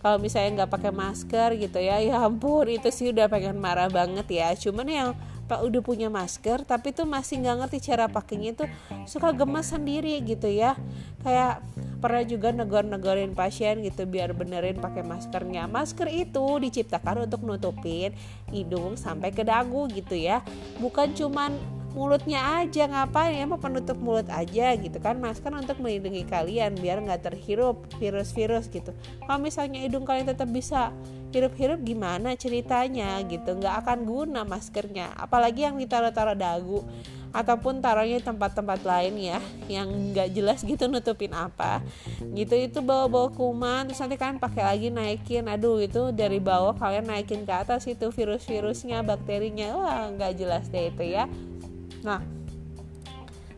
Kalau 0.00 0.16
misalnya 0.16 0.64
nggak 0.64 0.72
pakai 0.72 0.92
masker 0.96 1.60
gitu 1.60 1.76
ya 1.76 2.00
ya 2.00 2.24
ampun 2.24 2.72
itu 2.72 2.88
sih 2.88 3.12
udah 3.12 3.28
pengen 3.28 3.60
marah 3.60 3.92
banget 3.92 4.26
ya. 4.32 4.48
Cuman 4.56 4.88
yang 4.88 5.08
pak 5.44 5.66
udah 5.66 5.82
punya 5.82 6.06
masker 6.06 6.62
tapi 6.62 6.94
tuh 6.94 7.04
masih 7.04 7.42
nggak 7.42 7.56
ngerti 7.66 7.90
cara 7.90 8.06
pakainya 8.06 8.54
itu 8.54 8.64
suka 9.04 9.34
gemes 9.36 9.68
sendiri 9.68 10.16
gitu 10.24 10.48
ya. 10.48 10.72
Kayak 11.20 11.60
pernah 12.00 12.24
juga 12.24 12.48
negor-negorin 12.48 13.36
pasien 13.36 13.84
gitu 13.84 14.08
biar 14.08 14.32
benerin 14.32 14.80
pakai 14.80 15.04
maskernya. 15.04 15.68
Masker 15.68 16.08
itu 16.08 16.46
diciptakan 16.64 17.28
untuk 17.28 17.44
nutupin 17.44 18.16
hidung 18.48 18.96
sampai 18.96 19.36
ke 19.36 19.44
dagu 19.44 19.84
gitu 19.92 20.16
ya. 20.16 20.40
Bukan 20.80 21.12
cuman 21.12 21.79
mulutnya 21.92 22.62
aja 22.62 22.86
ngapain? 22.86 23.36
Ya 23.36 23.44
mau 23.46 23.58
penutup 23.58 23.98
mulut 23.98 24.26
aja 24.30 24.74
gitu 24.78 24.98
kan 25.02 25.18
masker 25.18 25.50
untuk 25.50 25.78
melindungi 25.82 26.26
kalian 26.26 26.78
biar 26.78 27.02
nggak 27.02 27.30
terhirup 27.30 27.82
virus-virus 27.98 28.70
gitu. 28.70 28.94
Kalau 29.26 29.38
misalnya 29.42 29.82
hidung 29.82 30.06
kalian 30.06 30.30
tetap 30.30 30.48
bisa 30.50 30.94
hirup-hirup 31.30 31.82
gimana 31.82 32.34
ceritanya 32.34 33.18
gitu? 33.26 33.58
Nggak 33.58 33.86
akan 33.86 33.98
guna 34.06 34.40
maskernya 34.46 35.14
apalagi 35.18 35.66
yang 35.66 35.78
ditaruh-taruh 35.78 36.38
dagu 36.38 36.82
ataupun 37.30 37.78
taruhnya 37.78 38.18
tempat-tempat 38.18 38.82
lain 38.82 39.14
ya 39.14 39.38
yang 39.70 39.86
nggak 40.10 40.34
jelas 40.34 40.66
gitu 40.66 40.90
nutupin 40.90 41.30
apa. 41.30 41.78
Gitu 42.34 42.54
itu 42.58 42.78
bawa-bawa 42.82 43.30
kuman 43.30 43.86
terus 43.86 44.02
nanti 44.02 44.18
kalian 44.18 44.42
pakai 44.42 44.62
lagi 44.66 44.88
naikin. 44.90 45.46
Aduh 45.46 45.78
itu 45.78 46.10
dari 46.10 46.42
bawah 46.42 46.74
kalian 46.74 47.06
naikin 47.06 47.46
ke 47.46 47.54
atas 47.54 47.86
itu 47.86 48.10
virus-virusnya 48.10 49.06
bakterinya. 49.06 49.78
Wah 49.78 50.10
nggak 50.10 50.32
jelas 50.38 50.66
deh 50.70 50.90
itu 50.90 51.06
ya 51.06 51.30
Nah, 52.00 52.20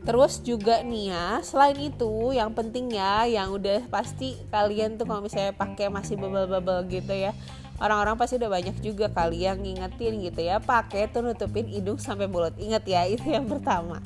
Terus 0.02 0.42
juga 0.42 0.82
nih 0.82 1.14
ya, 1.14 1.38
selain 1.46 1.78
itu 1.78 2.34
yang 2.34 2.50
penting 2.50 2.90
ya, 2.90 3.22
yang 3.22 3.54
udah 3.54 3.86
pasti 3.86 4.34
kalian 4.50 4.98
tuh 4.98 5.06
kalau 5.06 5.22
misalnya 5.22 5.54
pakai 5.54 5.86
masih 5.94 6.18
bubble-bubble 6.18 6.90
gitu 6.90 7.14
ya, 7.14 7.30
orang-orang 7.78 8.18
pasti 8.18 8.34
udah 8.34 8.50
banyak 8.50 8.76
juga 8.82 9.06
kali 9.14 9.46
yang 9.46 9.62
ngingetin 9.62 10.18
gitu 10.18 10.42
ya, 10.42 10.58
pakai 10.58 11.06
tuh 11.06 11.22
nutupin 11.22 11.70
hidung 11.70 12.02
sampai 12.02 12.26
mulut. 12.26 12.50
Ingat 12.58 12.82
ya, 12.82 13.06
itu 13.14 13.30
yang 13.30 13.46
pertama. 13.46 14.02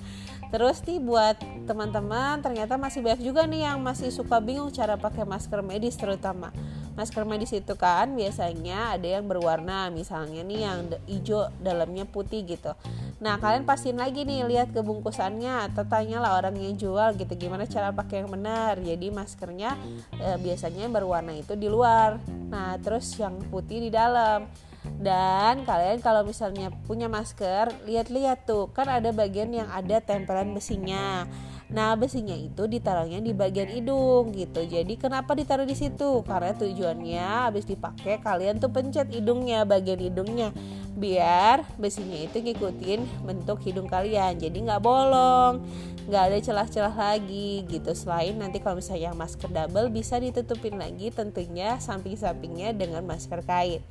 Terus 0.53 0.85
nih 0.85 1.01
buat 1.01 1.41
teman-teman 1.65 2.39
ternyata 2.45 2.79
masih 2.79 3.03
banyak 3.03 3.25
juga 3.25 3.49
nih 3.49 3.67
yang 3.67 3.83
masih 3.83 4.13
suka 4.15 4.39
bingung 4.39 4.71
cara 4.71 4.95
pakai 4.95 5.27
masker 5.27 5.59
medis 5.59 5.99
terutama 5.99 6.55
masker 6.95 7.27
medis 7.27 7.51
itu 7.51 7.75
kan 7.75 8.15
biasanya 8.15 8.95
ada 8.95 9.19
yang 9.19 9.27
berwarna 9.27 9.91
misalnya 9.91 10.47
nih 10.47 10.61
yang 10.63 10.79
hijau 11.11 11.51
dalamnya 11.59 12.07
putih 12.07 12.47
gitu 12.47 12.79
nah 13.17 13.41
kalian 13.41 13.65
pastiin 13.65 13.97
lagi 13.97 14.29
nih 14.29 14.45
lihat 14.45 14.77
ke 14.77 14.81
bungkusannya 14.85 15.73
atau 15.73 15.89
tanyalah 15.89 16.37
orang 16.37 16.57
yang 16.61 16.77
jual 16.77 17.17
gitu. 17.17 17.33
Gimana 17.33 17.65
cara 17.65 17.89
pakai 17.93 18.25
yang 18.25 18.31
benar. 18.31 18.77
Jadi 18.77 19.09
maskernya 19.09 19.73
e, 20.13 20.37
biasanya 20.37 20.93
berwarna 20.93 21.33
itu 21.33 21.57
di 21.57 21.69
luar. 21.69 22.21
Nah 22.53 22.77
terus 22.77 23.17
yang 23.17 23.41
putih 23.49 23.89
di 23.89 23.91
dalam. 23.91 24.45
Dan 24.87 25.67
kalian 25.67 25.99
kalau 25.99 26.23
misalnya 26.23 26.71
punya 26.85 27.09
masker 27.09 27.73
lihat-lihat 27.89 28.45
tuh. 28.45 28.69
Kan 28.71 28.93
ada 28.93 29.11
bagian 29.11 29.49
yang 29.49 29.69
ada 29.73 29.99
tempelan 30.05 30.53
besinya 30.53 31.25
Nah, 31.67 31.99
besinya 31.99 32.35
itu 32.39 32.71
ditaruhnya 32.71 33.19
di 33.19 33.35
bagian 33.35 33.67
hidung 33.67 34.31
gitu. 34.31 34.63
Jadi 34.63 34.95
kenapa 34.95 35.35
ditaruh 35.35 35.67
di 35.67 35.75
situ? 35.75 36.23
Karena 36.23 36.55
tujuannya 36.55 37.51
habis 37.51 37.67
dipakai 37.67 38.23
kalian 38.23 38.63
tuh 38.63 38.71
pencet 38.71 39.11
hidungnya, 39.11 39.67
bagian 39.67 39.99
hidungnya. 39.99 40.55
Biar 40.95 41.67
besinya 41.75 42.17
itu 42.17 42.39
ngikutin 42.39 43.27
bentuk 43.27 43.59
hidung 43.67 43.91
kalian. 43.91 44.39
Jadi 44.39 44.63
nggak 44.63 44.83
bolong 44.83 45.67
nggak 46.07 46.23
ada 46.23 46.39
celah-celah 46.39 46.95
lagi 46.95 47.67
gitu. 47.67 47.91
Selain 47.93 48.39
nanti 48.39 48.63
kalau 48.63 48.79
misalnya 48.79 49.11
masker 49.13 49.51
double 49.51 49.91
bisa 49.91 50.23
ditutupin 50.23 50.79
lagi 50.79 51.11
tentunya 51.11 51.83
samping-sampingnya 51.83 52.71
dengan 52.79 53.03
masker 53.03 53.43
kain. 53.43 53.83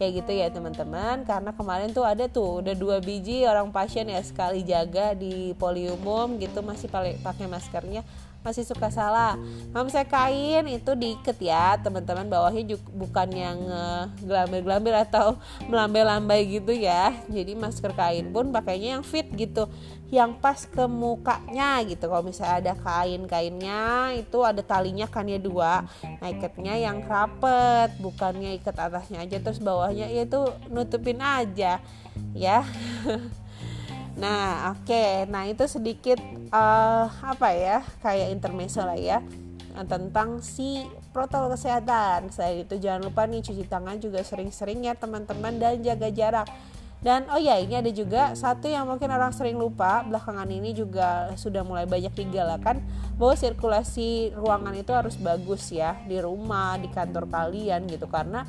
Kayak 0.00 0.24
gitu 0.24 0.32
ya 0.32 0.48
teman-teman. 0.48 1.28
Karena 1.28 1.52
kemarin 1.52 1.92
tuh 1.92 2.08
ada 2.08 2.24
tuh 2.26 2.64
udah 2.64 2.72
dua 2.72 3.04
biji 3.04 3.44
orang 3.44 3.68
pasien 3.68 4.08
ya 4.08 4.24
sekali 4.24 4.64
jaga 4.64 5.12
di 5.12 5.52
poliumum 5.60 6.40
gitu 6.40 6.64
masih 6.64 6.88
pakai 7.20 7.46
maskernya 7.50 8.02
masih 8.46 8.62
suka 8.62 8.88
salah. 8.88 9.34
Misalnya 9.74 10.08
kain 10.08 10.64
itu 10.70 10.94
diikat 10.94 11.38
ya 11.42 11.74
teman-teman 11.82 12.30
bawahnya 12.30 12.64
juga 12.64 12.86
bukan 12.94 13.28
yang 13.34 13.58
uh, 13.66 14.06
gelambir-gelambir 14.22 14.94
atau 14.94 15.36
melambai-lambai 15.66 16.46
gitu 16.46 16.70
ya. 16.72 17.12
Jadi 17.26 17.58
masker 17.58 17.92
kain 17.92 18.30
pun 18.30 18.54
pakainya 18.54 18.98
yang 18.98 19.04
fit 19.04 19.26
gitu 19.34 19.66
yang 20.08 20.38
pas 20.40 20.64
ke 20.64 20.88
mukanya 20.88 21.84
gitu. 21.84 22.08
Kalau 22.08 22.24
misalnya 22.24 22.56
ada 22.62 22.74
kain-kainnya 22.78 24.16
itu 24.16 24.38
ada 24.40 24.62
talinya 24.64 25.04
kan 25.10 25.28
ya 25.28 25.36
dua. 25.36 25.84
Nah 26.00 26.28
ikatnya 26.30 26.78
yang 26.78 27.04
rapet 27.04 27.92
bukannya 28.00 28.56
ikat 28.62 28.76
atasnya 28.78 29.26
aja 29.26 29.36
terus 29.42 29.60
bawahnya 29.60 30.08
ya 30.08 30.24
itu 30.24 30.40
nutupin 30.72 31.20
aja 31.20 31.82
ya 32.32 32.64
Nah, 34.18 34.74
oke. 34.74 34.82
Okay. 34.82 35.30
Nah, 35.30 35.46
itu 35.46 35.64
sedikit 35.70 36.18
uh, 36.50 37.06
apa 37.22 37.54
ya? 37.54 37.86
Kayak 38.02 38.34
intermezzo 38.34 38.82
lah 38.82 38.98
ya 38.98 39.22
tentang 39.86 40.42
si 40.42 40.82
protokol 41.14 41.54
kesehatan. 41.54 42.34
Selain 42.34 42.66
itu 42.66 42.74
jangan 42.82 43.06
lupa 43.06 43.30
nih 43.30 43.46
cuci 43.46 43.64
tangan 43.70 44.02
juga 44.02 44.26
sering-sering 44.26 44.82
ya 44.82 44.98
teman-teman 44.98 45.54
dan 45.62 45.78
jaga 45.78 46.10
jarak. 46.10 46.48
Dan 46.98 47.30
oh 47.30 47.38
ya 47.38 47.62
ini 47.62 47.78
ada 47.78 47.94
juga 47.94 48.34
satu 48.34 48.66
yang 48.66 48.82
mungkin 48.90 49.06
orang 49.14 49.30
sering 49.30 49.54
lupa 49.54 50.02
belakangan 50.02 50.50
ini 50.50 50.74
juga 50.74 51.30
sudah 51.38 51.62
mulai 51.62 51.86
banyak 51.86 52.10
digalakan 52.10 52.82
bahwa 53.14 53.38
sirkulasi 53.38 54.34
ruangan 54.34 54.74
itu 54.74 54.90
harus 54.90 55.14
bagus 55.14 55.70
ya 55.70 55.94
di 56.10 56.18
rumah 56.18 56.74
di 56.74 56.90
kantor 56.90 57.30
kalian 57.30 57.86
gitu 57.86 58.10
karena 58.10 58.42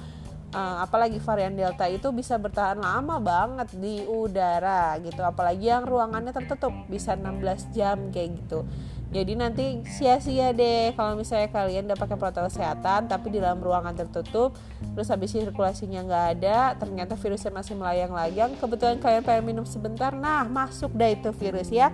uh, 0.53 0.85
apalagi 0.85 1.21
varian 1.21 1.53
delta 1.53 1.85
itu 1.85 2.09
bisa 2.13 2.37
bertahan 2.37 2.79
lama 2.81 3.21
banget 3.21 3.69
di 3.77 4.05
udara 4.05 4.97
gitu. 5.01 5.21
Apalagi 5.21 5.69
yang 5.69 5.85
ruangannya 5.85 6.33
tertutup 6.33 6.73
bisa 6.89 7.13
16 7.13 7.75
jam 7.75 8.09
kayak 8.09 8.39
gitu. 8.43 8.65
Jadi 9.09 9.33
nanti 9.33 9.81
sia-sia 9.89 10.53
deh 10.53 10.93
kalau 10.93 11.17
misalnya 11.17 11.49
kalian 11.49 11.89
udah 11.89 11.97
pakai 11.97 12.13
protokol 12.13 12.45
kesehatan 12.45 13.09
tapi 13.09 13.33
di 13.33 13.41
dalam 13.41 13.57
ruangan 13.57 13.97
tertutup 13.97 14.53
terus 14.93 15.09
habis 15.09 15.33
sirkulasinya 15.33 16.05
nggak 16.05 16.25
ada 16.37 16.77
ternyata 16.77 17.17
virusnya 17.17 17.49
masih 17.49 17.73
melayang-layang 17.73 18.53
kebetulan 18.61 19.01
kalian 19.01 19.25
pengen 19.25 19.43
minum 19.49 19.65
sebentar 19.65 20.13
nah 20.13 20.45
masuk 20.45 20.93
dah 20.93 21.09
itu 21.09 21.33
virus 21.33 21.73
ya. 21.73 21.89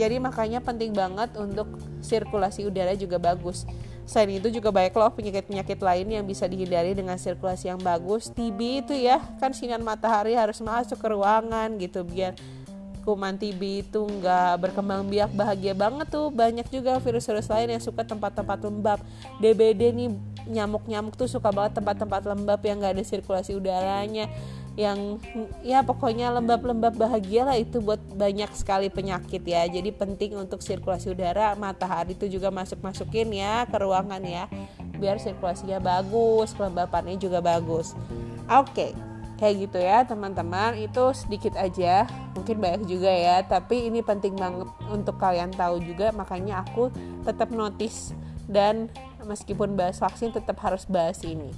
Jadi 0.00 0.16
makanya 0.16 0.64
penting 0.64 0.96
banget 0.96 1.36
untuk 1.36 1.68
sirkulasi 2.00 2.64
udara 2.64 2.96
juga 2.96 3.20
bagus 3.20 3.68
Selain 4.04 4.36
itu 4.36 4.52
juga 4.52 4.68
banyak 4.68 4.92
loh 4.92 5.12
penyakit-penyakit 5.12 5.80
lain 5.80 6.06
yang 6.12 6.24
bisa 6.28 6.44
dihindari 6.44 6.92
dengan 6.92 7.16
sirkulasi 7.16 7.72
yang 7.72 7.80
bagus. 7.80 8.28
TB 8.28 8.60
itu 8.84 8.92
ya, 8.92 9.20
kan 9.40 9.56
sinar 9.56 9.80
matahari 9.80 10.36
harus 10.36 10.60
masuk 10.60 11.00
ke 11.00 11.08
ruangan 11.08 11.72
gitu 11.80 12.04
biar 12.04 12.36
kuman 13.04 13.36
TB 13.36 13.84
itu 13.84 14.00
nggak 14.00 14.64
berkembang 14.64 15.04
biak 15.08 15.32
bahagia 15.36 15.76
banget 15.76 16.08
tuh. 16.08 16.32
Banyak 16.32 16.68
juga 16.72 16.96
virus-virus 17.00 17.48
lain 17.52 17.76
yang 17.76 17.82
suka 17.84 18.04
tempat-tempat 18.04 18.58
lembab. 18.64 18.98
DBD 19.40 19.92
nih 19.92 20.08
nyamuk-nyamuk 20.44 21.16
tuh 21.16 21.28
suka 21.28 21.48
banget 21.48 21.80
tempat-tempat 21.80 22.22
lembab 22.28 22.60
yang 22.60 22.80
nggak 22.80 23.00
ada 23.00 23.04
sirkulasi 23.04 23.56
udaranya 23.56 24.28
yang 24.74 25.22
ya 25.62 25.86
pokoknya 25.86 26.34
lembab-lembab 26.34 26.98
bahagia 26.98 27.46
lah 27.46 27.54
itu 27.54 27.78
buat 27.78 28.02
banyak 28.18 28.50
sekali 28.58 28.90
penyakit 28.90 29.42
ya. 29.46 29.62
Jadi 29.70 29.94
penting 29.94 30.34
untuk 30.34 30.60
sirkulasi 30.60 31.14
udara 31.14 31.54
matahari 31.54 32.18
itu 32.18 32.26
juga 32.26 32.50
masuk-masukin 32.50 33.30
ya 33.30 33.66
ke 33.70 33.76
ruangan 33.78 34.22
ya 34.22 34.50
biar 34.98 35.18
sirkulasinya 35.18 35.78
bagus 35.78 36.54
kelembapannya 36.58 37.18
juga 37.18 37.38
bagus. 37.38 37.94
Oke 38.50 38.90
okay 38.90 38.92
kayak 39.38 39.68
gitu 39.68 39.78
ya 39.82 40.06
teman-teman. 40.06 40.78
Itu 40.78 41.12
sedikit 41.14 41.58
aja 41.58 42.06
mungkin 42.34 42.58
banyak 42.58 42.82
juga 42.86 43.10
ya. 43.10 43.42
Tapi 43.42 43.90
ini 43.90 44.00
penting 44.00 44.38
banget 44.38 44.68
untuk 44.90 45.18
kalian 45.18 45.52
tahu 45.54 45.82
juga 45.82 46.14
makanya 46.14 46.62
aku 46.64 46.90
tetap 47.26 47.50
notice 47.50 48.14
dan 48.46 48.88
meskipun 49.24 49.74
bahas 49.74 49.98
vaksin 49.98 50.32
tetap 50.32 50.58
harus 50.62 50.86
bahas 50.86 51.20
ini. 51.26 51.50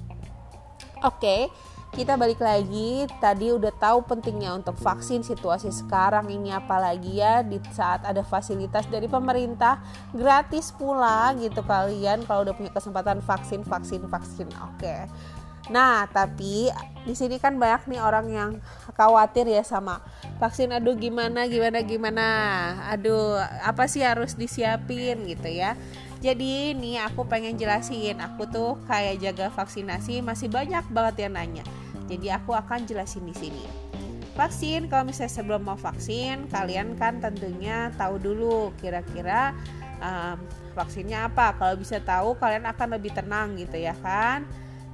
Oke 1.04 1.52
kita 1.96 2.12
balik 2.12 2.44
lagi 2.44 3.08
tadi 3.24 3.48
udah 3.48 3.72
tahu 3.72 4.04
pentingnya 4.04 4.52
untuk 4.52 4.76
vaksin 4.76 5.24
situasi 5.24 5.72
sekarang 5.72 6.28
ini 6.28 6.52
apalagi 6.52 7.24
ya 7.24 7.40
di 7.40 7.56
saat 7.72 8.04
ada 8.04 8.20
fasilitas 8.20 8.84
dari 8.92 9.08
pemerintah 9.08 9.80
gratis 10.12 10.76
pula 10.76 11.32
gitu 11.40 11.64
kalian 11.64 12.28
kalau 12.28 12.44
udah 12.44 12.52
punya 12.52 12.68
kesempatan 12.68 13.24
vaksin 13.24 13.64
vaksin 13.64 14.04
vaksin 14.12 14.48
oke 14.60 15.08
Nah, 15.66 16.06
tapi 16.06 16.70
di 17.02 17.14
sini 17.18 17.42
kan 17.42 17.58
banyak 17.58 17.90
nih 17.90 17.98
orang 17.98 18.26
yang 18.30 18.50
khawatir 18.94 19.50
ya 19.50 19.66
sama 19.66 19.98
vaksin. 20.38 20.70
Aduh, 20.70 20.94
gimana, 20.94 21.50
gimana, 21.50 21.82
gimana. 21.82 22.26
Aduh, 22.94 23.34
apa 23.66 23.90
sih 23.90 24.06
harus 24.06 24.38
disiapin 24.38 25.26
gitu 25.26 25.50
ya. 25.50 25.74
Jadi 26.22 26.70
ini 26.70 27.02
aku 27.02 27.26
pengen 27.26 27.58
jelasin. 27.58 28.22
Aku 28.22 28.46
tuh 28.46 28.78
kayak 28.86 29.18
jaga 29.18 29.50
vaksinasi 29.50 30.22
masih 30.22 30.46
banyak 30.46 30.86
banget 30.94 31.26
yang 31.26 31.34
nanya. 31.34 31.66
Jadi 32.06 32.32
aku 32.32 32.54
akan 32.54 32.86
jelasin 32.86 33.26
di 33.26 33.34
sini. 33.34 33.64
Vaksin, 34.36 34.86
kalau 34.92 35.08
misalnya 35.08 35.32
sebelum 35.32 35.64
mau 35.64 35.80
vaksin, 35.80 36.48
kalian 36.52 36.94
kan 37.00 37.18
tentunya 37.18 37.88
tahu 37.96 38.20
dulu 38.20 38.70
kira-kira 38.76 39.56
um, 39.98 40.38
vaksinnya 40.76 41.28
apa. 41.28 41.56
Kalau 41.56 41.74
bisa 41.80 41.98
tahu, 42.04 42.36
kalian 42.36 42.68
akan 42.68 43.00
lebih 43.00 43.16
tenang 43.16 43.56
gitu 43.56 43.80
ya 43.80 43.96
kan 44.04 44.44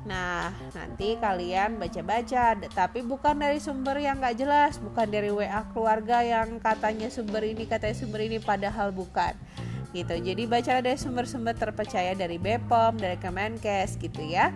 Nah, 0.02 0.50
nanti 0.74 1.14
kalian 1.14 1.78
baca-baca, 1.78 2.58
tapi 2.74 3.06
bukan 3.06 3.38
dari 3.38 3.62
sumber 3.62 4.02
yang 4.02 4.18
gak 4.18 4.34
jelas, 4.34 4.82
bukan 4.82 5.06
dari 5.06 5.30
WA 5.30 5.62
keluarga 5.70 6.26
yang 6.26 6.58
katanya 6.58 7.06
sumber 7.06 7.46
ini, 7.46 7.70
katanya 7.70 7.94
sumber 7.94 8.26
ini, 8.26 8.42
padahal 8.42 8.90
bukan. 8.90 9.38
Gitu. 9.94 10.14
Jadi 10.18 10.42
baca 10.50 10.82
dari 10.82 10.98
sumber-sumber 10.98 11.54
terpercaya 11.54 12.18
dari 12.18 12.40
BPOM, 12.40 12.98
dari 12.98 13.14
Kemenkes 13.20 13.94
gitu 14.00 14.26
ya. 14.26 14.50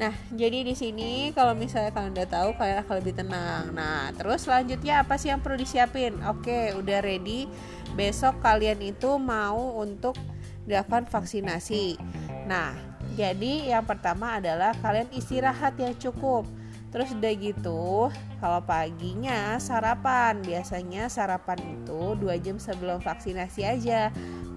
Nah, 0.00 0.16
jadi 0.32 0.64
di 0.64 0.72
sini 0.72 1.28
kalau 1.36 1.52
misalnya 1.52 1.92
kalian 1.92 2.16
udah 2.16 2.28
tahu, 2.32 2.56
kalian 2.56 2.78
akan 2.80 2.94
lebih 3.04 3.14
tenang. 3.20 3.68
Nah, 3.76 4.08
terus 4.16 4.48
selanjutnya 4.48 5.04
apa 5.04 5.20
sih 5.20 5.28
yang 5.28 5.44
perlu 5.44 5.60
disiapin? 5.60 6.16
Oke, 6.24 6.72
udah 6.72 7.04
ready. 7.04 7.44
Besok 7.92 8.40
kalian 8.40 8.80
itu 8.80 9.20
mau 9.20 9.76
untuk 9.76 10.16
dilakukan 10.64 11.04
vaksinasi. 11.04 12.00
Nah, 12.48 12.72
jadi 13.12 13.76
yang 13.76 13.84
pertama 13.84 14.40
adalah 14.40 14.72
kalian 14.80 15.12
istirahat 15.12 15.76
yang 15.76 15.92
cukup. 16.00 16.48
Terus 16.90 17.12
udah 17.12 17.32
gitu, 17.36 18.08
kalau 18.40 18.60
paginya 18.64 19.60
sarapan. 19.60 20.40
Biasanya 20.40 21.12
sarapan 21.12 21.60
itu 21.76 22.16
2 22.16 22.40
jam 22.40 22.56
sebelum 22.56 23.04
vaksinasi 23.04 23.68
aja 23.68 24.08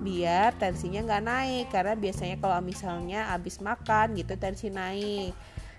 biar 0.04 0.52
tensinya 0.60 1.02
nggak 1.08 1.24
naik 1.24 1.66
karena 1.72 1.96
biasanya 1.96 2.38
kalau 2.38 2.60
misalnya 2.60 3.32
habis 3.32 3.64
makan 3.64 4.20
gitu 4.20 4.36
tensi 4.36 4.68
naik. 4.68 5.32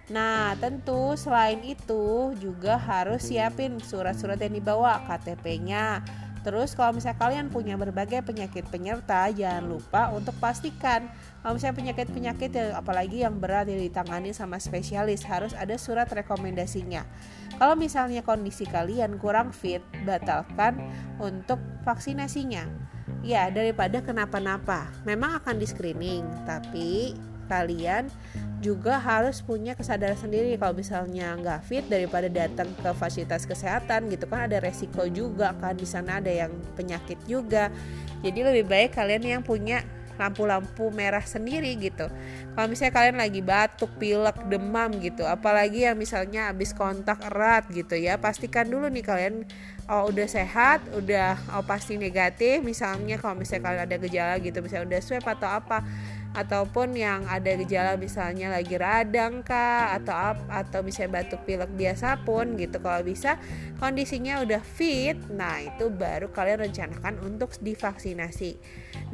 Nah, 0.08 0.52
tentu 0.60 1.16
selain 1.16 1.64
itu 1.64 2.36
juga 2.36 2.76
harus 2.76 3.24
siapin 3.24 3.80
surat-surat 3.80 4.36
yang 4.36 4.52
dibawa, 4.52 5.00
KTP-nya, 5.08 6.04
Terus 6.44 6.76
kalau 6.76 6.92
misalnya 6.92 7.16
kalian 7.16 7.48
punya 7.48 7.72
berbagai 7.80 8.20
penyakit 8.20 8.68
penyerta, 8.68 9.32
jangan 9.32 9.64
lupa 9.64 10.12
untuk 10.12 10.36
pastikan 10.36 11.08
kalau 11.40 11.56
misalnya 11.56 11.80
penyakit-penyakit 11.80 12.50
yang 12.52 12.70
apalagi 12.76 13.24
yang 13.24 13.40
berat 13.40 13.64
yang 13.64 13.80
ditangani 13.80 14.36
sama 14.36 14.60
spesialis 14.60 15.24
harus 15.24 15.56
ada 15.56 15.72
surat 15.80 16.04
rekomendasinya. 16.04 17.08
Kalau 17.56 17.80
misalnya 17.80 18.20
kondisi 18.20 18.68
kalian 18.68 19.16
kurang 19.16 19.56
fit, 19.56 19.80
batalkan 20.04 20.84
untuk 21.16 21.56
vaksinasinya. 21.88 22.92
Ya, 23.24 23.48
daripada 23.48 24.04
kenapa-napa. 24.04 24.92
Memang 25.08 25.40
akan 25.40 25.56
di 25.56 25.64
screening, 25.64 26.28
tapi 26.44 27.16
kalian 27.48 28.12
juga 28.60 28.96
harus 28.96 29.44
punya 29.44 29.76
kesadaran 29.76 30.16
sendiri 30.16 30.56
kalau 30.56 30.72
misalnya 30.72 31.36
nggak 31.36 31.60
fit 31.68 31.84
daripada 31.84 32.32
datang 32.32 32.72
ke 32.80 32.90
fasilitas 32.96 33.44
kesehatan 33.44 34.08
gitu 34.08 34.24
kan 34.24 34.48
ada 34.48 34.56
resiko 34.56 35.04
juga 35.04 35.52
kan 35.60 35.76
di 35.76 35.84
sana 35.84 36.16
ada 36.24 36.32
yang 36.32 36.48
penyakit 36.72 37.20
juga 37.28 37.68
jadi 38.24 38.40
lebih 38.48 38.64
baik 38.64 38.96
kalian 38.96 39.36
yang 39.36 39.42
punya 39.44 39.84
lampu-lampu 40.14 40.90
merah 40.94 41.22
sendiri 41.22 41.74
gitu. 41.78 42.06
Kalau 42.54 42.66
misalnya 42.70 42.94
kalian 42.94 43.18
lagi 43.18 43.40
batuk 43.42 43.90
pilek 43.98 44.46
demam 44.46 44.90
gitu 45.02 45.26
apalagi 45.26 45.86
yang 45.90 45.98
misalnya 45.98 46.50
habis 46.54 46.70
kontak 46.70 47.18
erat 47.24 47.66
gitu 47.70 47.98
ya 47.98 48.14
pastikan 48.18 48.70
dulu 48.70 48.86
nih 48.86 49.02
kalian 49.02 49.34
oh 49.90 50.08
udah 50.08 50.26
sehat 50.30 50.84
udah 50.94 51.36
oh 51.58 51.64
pasti 51.66 51.98
negatif. 51.98 52.62
Misalnya 52.62 53.18
kalau 53.18 53.38
misalnya 53.38 53.62
kalian 53.66 53.82
ada 53.90 53.96
gejala 53.98 54.34
gitu 54.38 54.58
misalnya 54.62 54.86
udah 54.94 55.00
swab 55.02 55.26
atau 55.26 55.50
apa 55.50 55.82
ataupun 56.34 56.98
yang 56.98 57.22
ada 57.30 57.54
gejala 57.54 57.94
misalnya 57.94 58.50
lagi 58.50 58.74
radang 58.74 59.46
kah 59.46 59.94
atau 59.94 60.34
atau 60.50 60.82
misalnya 60.82 61.22
batuk 61.22 61.46
pilek 61.46 61.70
biasa 61.78 62.26
pun 62.26 62.58
gitu. 62.58 62.82
Kalau 62.82 63.06
bisa 63.06 63.38
kondisinya 63.78 64.42
udah 64.42 64.58
fit 64.58 65.14
nah 65.30 65.62
itu 65.62 65.88
baru 65.94 66.34
kalian 66.34 66.66
rencanakan 66.66 67.22
untuk 67.22 67.54
divaksinasi. 67.62 68.58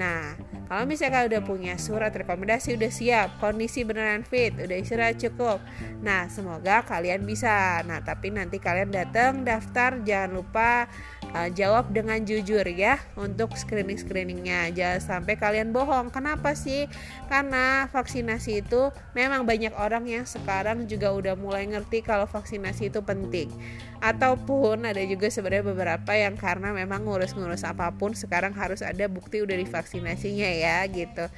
Nah 0.00 0.32
kalau 0.64 0.88
misalnya 0.88 1.20
kalian 1.20 1.30
udah 1.36 1.42
punya 1.44 1.74
surat 1.76 2.10
rekomendasi 2.16 2.80
udah 2.80 2.88
siap 2.88 3.28
kondisi 3.36 3.84
beneran 3.84 4.24
fit 4.24 4.56
udah 4.56 4.76
istirahat 4.80 5.20
cukup 5.20 5.60
nah 6.00 6.24
semoga 6.32 6.80
kalian 6.88 7.28
bisa. 7.28 7.84
Nah 7.84 8.00
tapi 8.00 8.32
nanti 8.32 8.56
kalian 8.56 8.88
datang 8.88 9.44
daftar 9.44 10.00
jangan 10.00 10.40
lupa 10.40 10.88
uh, 11.34 11.50
jawab 11.50 11.90
dengan 11.94 12.18
jujur 12.22 12.62
ya 12.66 12.98
untuk 13.14 13.54
screening 13.54 13.98
screeningnya 13.98 14.70
jangan 14.74 15.00
sampai 15.00 15.34
kalian 15.38 15.70
bohong. 15.70 16.10
Kenapa 16.10 16.54
sih? 16.54 16.86
Karena 17.30 17.86
vaksinasi 17.90 18.66
itu 18.66 18.90
memang 19.14 19.46
banyak 19.46 19.74
orang 19.78 20.06
yang 20.06 20.24
sekarang 20.26 20.86
juga 20.86 21.10
udah 21.14 21.34
mulai 21.38 21.66
ngerti 21.66 22.02
kalau 22.02 22.26
vaksinasi 22.26 22.90
itu 22.90 23.00
penting. 23.02 23.50
Ataupun 24.00 24.88
ada 24.88 25.02
juga 25.04 25.28
sebenarnya 25.28 25.64
beberapa 25.70 26.12
yang 26.16 26.34
karena 26.34 26.72
memang 26.72 27.04
ngurus-ngurus 27.04 27.62
apa 27.68 27.92
pun 27.94 28.16
sekarang 28.16 28.56
harus 28.56 28.80
ada 28.80 29.06
bukti 29.06 29.42
udah 29.44 29.54
divaksinasinya 29.54 30.48
ya 30.48 30.82
gitu. 30.88 31.28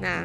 Nah 0.00 0.24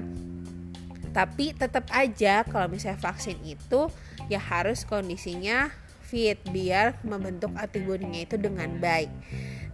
tapi 1.12 1.52
tetap 1.52 1.92
aja 1.92 2.48
kalau 2.48 2.72
misalnya 2.72 2.96
vaksin 3.04 3.36
itu 3.44 3.92
ya 4.32 4.40
harus 4.40 4.88
kondisinya 4.88 5.68
fit 6.12 6.36
biar 6.52 7.00
membentuk 7.08 7.56
antibodinya 7.56 8.20
itu 8.20 8.36
dengan 8.36 8.68
baik. 8.84 9.08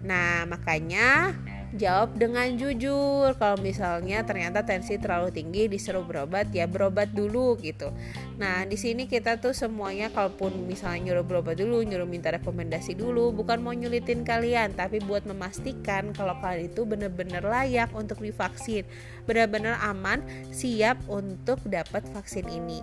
Nah, 0.05 0.45
makanya 0.45 1.33
jawab 1.75 2.15
dengan 2.15 2.47
jujur. 2.55 3.35
Kalau 3.35 3.59
misalnya 3.59 4.23
ternyata 4.23 4.63
tensi 4.63 4.95
terlalu 4.95 5.35
tinggi 5.35 5.67
disuruh 5.67 6.05
berobat 6.05 6.47
ya 6.55 6.63
berobat 6.69 7.11
dulu 7.11 7.59
gitu. 7.59 7.91
Nah 8.39 8.63
di 8.63 8.79
sini 8.79 9.09
kita 9.09 9.41
tuh 9.41 9.51
semuanya 9.51 10.07
kalaupun 10.13 10.55
misalnya 10.63 11.11
nyuruh 11.11 11.25
berobat 11.27 11.59
dulu 11.59 11.83
nyuruh 11.83 12.07
minta 12.07 12.31
rekomendasi 12.31 12.95
dulu 12.95 13.35
bukan 13.35 13.59
mau 13.59 13.75
nyulitin 13.75 14.23
kalian 14.23 14.77
tapi 14.77 15.03
buat 15.03 15.27
memastikan 15.27 16.15
kalau 16.15 16.37
kalian 16.39 16.71
itu 16.71 16.87
benar-benar 16.87 17.43
layak 17.43 17.91
untuk 17.91 18.23
divaksin. 18.23 18.87
Benar-benar 19.27 19.83
aman 19.83 20.23
siap 20.55 20.95
untuk 21.11 21.59
dapat 21.67 22.07
vaksin 22.15 22.47
ini 22.47 22.79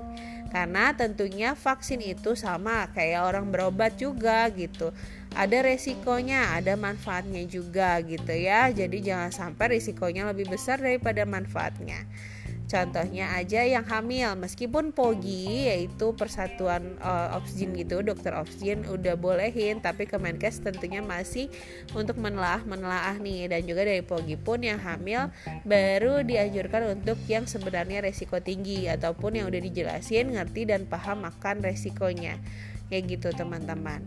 karena 0.55 0.95
tentunya 0.95 1.59
vaksin 1.59 1.99
itu 1.99 2.39
sama 2.39 2.87
kayak 2.95 3.27
orang 3.27 3.51
berobat 3.51 3.99
juga 3.99 4.47
gitu. 4.55 4.95
Ada 5.35 5.67
resikonya 5.67 6.55
ada 6.55 6.79
manfaatnya 6.79 7.43
juga 7.51 7.99
gitu 8.07 8.31
ya. 8.31 8.71
Jadi 8.71 9.03
jangan 9.03 9.35
sampai 9.35 9.83
risikonya 9.83 10.31
lebih 10.31 10.47
besar 10.47 10.79
daripada 10.79 11.27
manfaatnya 11.27 12.07
Contohnya 12.75 13.31
aja 13.39 13.63
yang 13.63 13.87
hamil, 13.87 14.35
meskipun 14.35 14.91
POGI 14.91 15.71
yaitu 15.71 16.11
Persatuan 16.19 16.99
uh, 16.99 17.39
Oksigen 17.39 17.71
gitu, 17.79 18.03
dokter 18.03 18.35
oksigen 18.35 18.83
udah 18.91 19.15
bolehin, 19.15 19.79
tapi 19.79 20.11
Kemenkes 20.11 20.59
tentunya 20.59 20.99
masih 20.99 21.47
untuk 21.95 22.19
menelaah 22.19 22.67
menelaah 22.67 23.15
nih. 23.23 23.47
Dan 23.47 23.71
juga 23.71 23.87
dari 23.87 24.03
POGI 24.03 24.37
pun 24.43 24.59
yang 24.67 24.83
hamil 24.83 25.31
baru 25.63 26.27
dianjurkan 26.27 26.99
untuk 26.99 27.15
yang 27.31 27.47
sebenarnya 27.47 28.03
resiko 28.03 28.43
tinggi 28.43 28.91
ataupun 28.91 29.39
yang 29.39 29.47
udah 29.47 29.63
dijelasin, 29.63 30.35
ngerti 30.35 30.67
dan 30.67 30.91
paham 30.91 31.23
akan 31.31 31.63
resikonya. 31.63 32.43
Kayak 32.91 33.07
gitu 33.07 33.29
teman-teman 33.39 34.03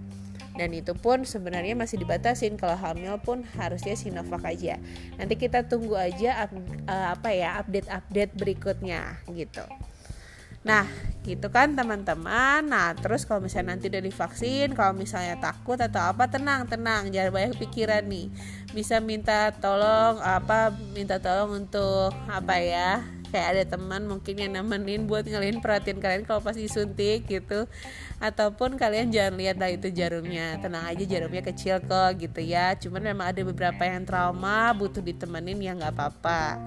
dan 0.57 0.73
itu 0.73 0.97
pun 0.97 1.23
sebenarnya 1.23 1.77
masih 1.77 2.01
dibatasin 2.01 2.57
kalau 2.57 2.75
hamil 2.75 3.21
pun 3.21 3.45
harusnya 3.55 3.93
Sinovac 3.93 4.43
aja 4.43 4.81
nanti 5.15 5.37
kita 5.37 5.69
tunggu 5.69 5.95
aja 5.95 6.49
up, 6.49 6.51
uh, 6.89 7.13
apa 7.13 7.29
ya 7.31 7.61
update-update 7.61 8.33
berikutnya 8.35 9.21
gitu 9.31 9.63
Nah, 10.67 10.83
gitu 11.23 11.47
kan 11.47 11.79
teman-teman. 11.79 12.59
Nah, 12.67 12.91
terus 12.91 13.23
kalau 13.23 13.39
misalnya 13.39 13.79
nanti 13.79 13.87
udah 13.87 14.03
divaksin, 14.03 14.75
kalau 14.75 14.91
misalnya 14.91 15.39
takut 15.39 15.79
atau 15.79 16.11
apa, 16.11 16.27
tenang, 16.27 16.67
tenang, 16.67 17.07
jangan 17.07 17.31
banyak 17.31 17.55
pikiran 17.55 18.03
nih. 18.03 18.27
Bisa 18.75 18.99
minta 18.99 19.55
tolong 19.55 20.19
apa, 20.19 20.75
minta 20.91 21.23
tolong 21.23 21.63
untuk 21.63 22.11
apa 22.27 22.59
ya? 22.59 22.99
Kayak 23.29 23.47
ada 23.53 23.63
teman 23.77 24.07
mungkin 24.07 24.35
yang 24.39 24.51
nemenin 24.55 25.05
buat 25.05 25.27
ngalihin 25.27 25.59
perhatian 25.59 25.99
kalian 25.99 26.23
kalau 26.23 26.39
pas 26.39 26.55
disuntik 26.55 27.27
gitu. 27.27 27.67
Ataupun 28.17 28.79
kalian 28.79 29.13
jangan 29.13 29.37
lihat 29.37 29.57
lah 29.61 29.69
itu 29.69 29.93
jarumnya. 29.93 30.57
Tenang 30.57 30.89
aja 30.89 31.03
jarumnya 31.05 31.43
kecil 31.45 31.83
kok 31.83 32.17
gitu 32.17 32.41
ya. 32.41 32.73
Cuman 32.79 33.03
memang 33.03 33.29
ada 33.29 33.41
beberapa 33.45 33.83
yang 33.85 34.07
trauma 34.07 34.73
butuh 34.73 35.03
ditemenin 35.03 35.59
ya 35.61 35.71
nggak 35.77 35.93
apa-apa 35.93 36.57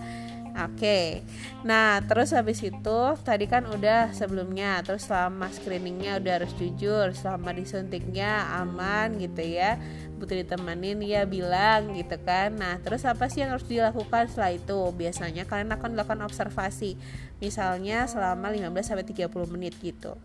Oke, 0.51 1.23
nah 1.63 2.03
terus 2.03 2.35
habis 2.35 2.59
itu 2.61 3.01
tadi 3.23 3.47
kan 3.47 3.65
udah 3.71 4.11
sebelumnya, 4.11 4.83
terus 4.83 5.07
selama 5.07 5.47
screeningnya 5.49 6.19
udah 6.19 6.33
harus 6.43 6.53
jujur, 6.59 7.15
selama 7.15 7.55
disuntiknya 7.55 8.51
aman 8.59 9.15
gitu 9.23 9.41
ya, 9.41 9.79
butuh 10.19 10.37
ditemenin 10.43 11.01
ya 11.07 11.23
bilang 11.25 11.95
gitu 11.95 12.19
kan. 12.27 12.59
Nah 12.59 12.83
terus 12.83 13.07
apa 13.07 13.31
sih 13.31 13.47
yang 13.47 13.55
harus 13.55 13.65
dilakukan 13.65 14.27
setelah 14.29 14.53
itu? 14.59 14.81
Biasanya 14.91 15.47
kalian 15.47 15.71
akan 15.71 15.89
melakukan 15.95 16.21
observasi, 16.27 16.99
misalnya 17.39 18.11
selama 18.11 18.51
15 18.51 18.91
sampai 18.91 19.07
30 19.07 19.31
menit 19.49 19.79
gitu. 19.81 20.19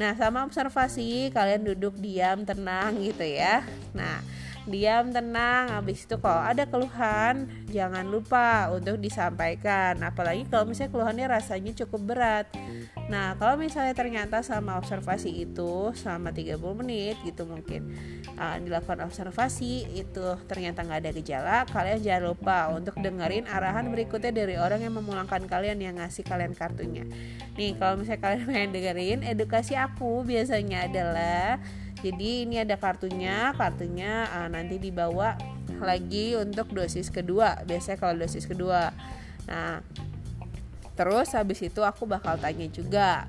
Nah 0.00 0.16
sama 0.16 0.42
observasi 0.48 1.28
kalian 1.30 1.68
duduk 1.68 2.00
diam 2.00 2.48
tenang 2.48 2.96
gitu 3.04 3.28
ya. 3.28 3.62
Nah 3.92 4.24
diam 4.68 5.12
tenang. 5.14 5.72
Habis 5.72 6.04
itu 6.04 6.16
kalau 6.20 6.42
ada 6.42 6.66
keluhan 6.66 7.48
jangan 7.70 8.04
lupa 8.08 8.68
untuk 8.72 9.00
disampaikan. 9.00 9.96
Apalagi 10.04 10.44
kalau 10.48 10.68
misalnya 10.68 10.92
keluhannya 10.92 11.26
rasanya 11.30 11.72
cukup 11.84 12.00
berat. 12.14 12.46
Nah 13.08 13.34
kalau 13.38 13.56
misalnya 13.56 13.94
ternyata 13.96 14.42
sama 14.44 14.76
observasi 14.76 15.44
itu 15.46 15.94
selama 15.96 16.34
30 16.34 16.60
menit 16.80 17.16
gitu 17.26 17.46
mungkin 17.46 17.90
uh, 18.38 18.56
dilakukan 18.62 19.02
observasi 19.06 19.98
itu 19.98 20.26
ternyata 20.46 20.86
nggak 20.86 21.00
ada 21.02 21.12
gejala 21.12 21.56
kalian 21.66 21.98
jangan 22.00 22.24
lupa 22.30 22.58
untuk 22.70 22.94
dengerin 23.02 23.50
arahan 23.50 23.90
berikutnya 23.90 24.30
dari 24.30 24.54
orang 24.56 24.86
yang 24.86 24.94
memulangkan 24.94 25.42
kalian 25.50 25.78
yang 25.82 25.98
ngasih 25.98 26.22
kalian 26.22 26.54
kartunya. 26.54 27.04
Nih 27.58 27.74
kalau 27.76 27.98
misalnya 27.98 28.22
kalian 28.22 28.42
pengen 28.50 28.70
dengerin 28.70 29.20
edukasi 29.26 29.74
aku 29.74 30.22
biasanya 30.22 30.86
adalah 30.86 31.58
jadi 32.00 32.48
ini 32.48 32.56
ada 32.60 32.80
kartunya. 32.80 33.52
Kartunya 33.56 34.28
uh, 34.28 34.48
nanti 34.48 34.80
dibawa 34.80 35.36
lagi 35.80 36.36
untuk 36.36 36.72
dosis 36.72 37.12
kedua. 37.12 37.60
Biasanya 37.64 37.98
kalau 38.00 38.14
dosis 38.16 38.44
kedua. 38.48 38.92
Nah 39.48 39.84
terus 40.96 41.32
habis 41.32 41.64
itu 41.64 41.80
aku 41.80 42.04
bakal 42.04 42.36
tanya 42.36 42.68
juga 42.68 43.24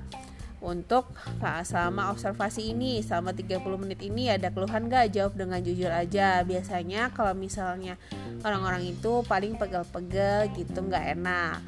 untuk 0.62 1.10
nah, 1.42 1.66
selama 1.66 2.14
observasi 2.14 2.70
ini 2.70 3.02
selama 3.02 3.34
30 3.34 3.58
menit 3.82 4.00
ini 4.04 4.30
ada 4.30 4.52
keluhan 4.54 4.86
gak 4.86 5.10
jawab 5.10 5.34
dengan 5.34 5.58
jujur 5.58 5.90
aja. 5.90 6.46
Biasanya 6.46 7.10
kalau 7.10 7.34
misalnya 7.34 7.98
orang-orang 8.46 8.94
itu 8.94 9.26
paling 9.26 9.58
pegel-pegel 9.58 10.54
gitu 10.54 10.78
nggak 10.86 11.18
enak. 11.18 11.58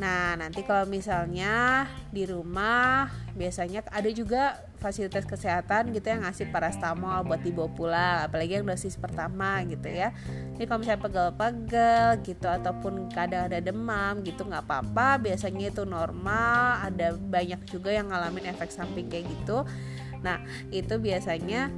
Nah, 0.00 0.38
nanti 0.40 0.64
kalau 0.64 0.88
misalnya 0.88 1.84
di 2.08 2.24
rumah 2.24 3.12
biasanya 3.36 3.84
ada 3.92 4.08
juga 4.08 4.56
fasilitas 4.78 5.26
kesehatan 5.26 5.90
gitu 5.90 6.06
yang 6.08 6.22
ngasih 6.22 6.48
parastamol 6.54 7.26
buat 7.26 7.42
dibawa 7.42 7.70
pulang, 7.74 8.18
apalagi 8.30 8.58
yang 8.58 8.66
dosis 8.66 8.94
pertama 8.94 9.62
gitu 9.66 9.90
ya. 9.90 10.14
Ini 10.54 10.64
kalau 10.66 10.80
misalnya 10.82 11.02
pegel-pegel 11.04 12.06
gitu 12.22 12.46
ataupun 12.46 13.10
kadang 13.10 13.50
ada 13.50 13.58
demam 13.58 14.22
gitu 14.22 14.46
nggak 14.46 14.64
apa-apa, 14.64 15.18
biasanya 15.18 15.74
itu 15.74 15.82
normal. 15.82 16.86
Ada 16.86 17.18
banyak 17.18 17.66
juga 17.66 17.90
yang 17.90 18.10
ngalamin 18.10 18.54
efek 18.54 18.70
samping 18.70 19.10
kayak 19.10 19.26
gitu. 19.28 19.66
Nah, 20.22 20.42
itu 20.74 20.98
biasanya 20.98 21.70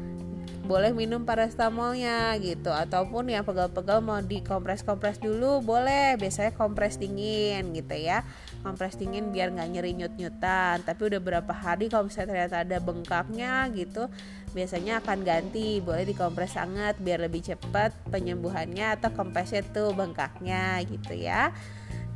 boleh 0.65 0.95
minum 0.95 1.27
parastamolnya 1.27 2.37
gitu. 2.39 2.71
Ataupun 2.71 3.27
yang 3.27 3.43
pegal-pegal 3.43 3.99
mau 3.99 4.23
dikompres-kompres 4.23 5.19
dulu 5.19 5.59
boleh. 5.59 6.15
Biasanya 6.15 6.55
kompres 6.55 7.01
dingin 7.01 7.75
gitu 7.75 7.97
ya. 7.99 8.23
Kompres 8.63 8.95
dingin 8.95 9.35
biar 9.35 9.51
nggak 9.51 9.69
nyeri 9.75 9.93
nyut-nyutan. 9.99 10.87
Tapi 10.87 11.01
udah 11.11 11.21
berapa 11.21 11.51
hari 11.51 11.91
kalau 11.91 12.07
misalnya 12.07 12.31
ternyata 12.31 12.57
ada 12.63 12.79
bengkaknya 12.79 13.67
gitu 13.75 14.07
biasanya 14.55 15.03
akan 15.03 15.27
ganti. 15.27 15.83
Boleh 15.83 16.07
dikompres 16.07 16.55
hangat 16.55 17.03
biar 17.03 17.19
lebih 17.19 17.43
cepat 17.43 17.91
penyembuhannya 18.13 18.95
atau 19.01 19.11
kompresnya 19.11 19.67
tuh 19.67 19.91
bengkaknya 19.91 20.79
gitu 20.87 21.19
ya 21.19 21.51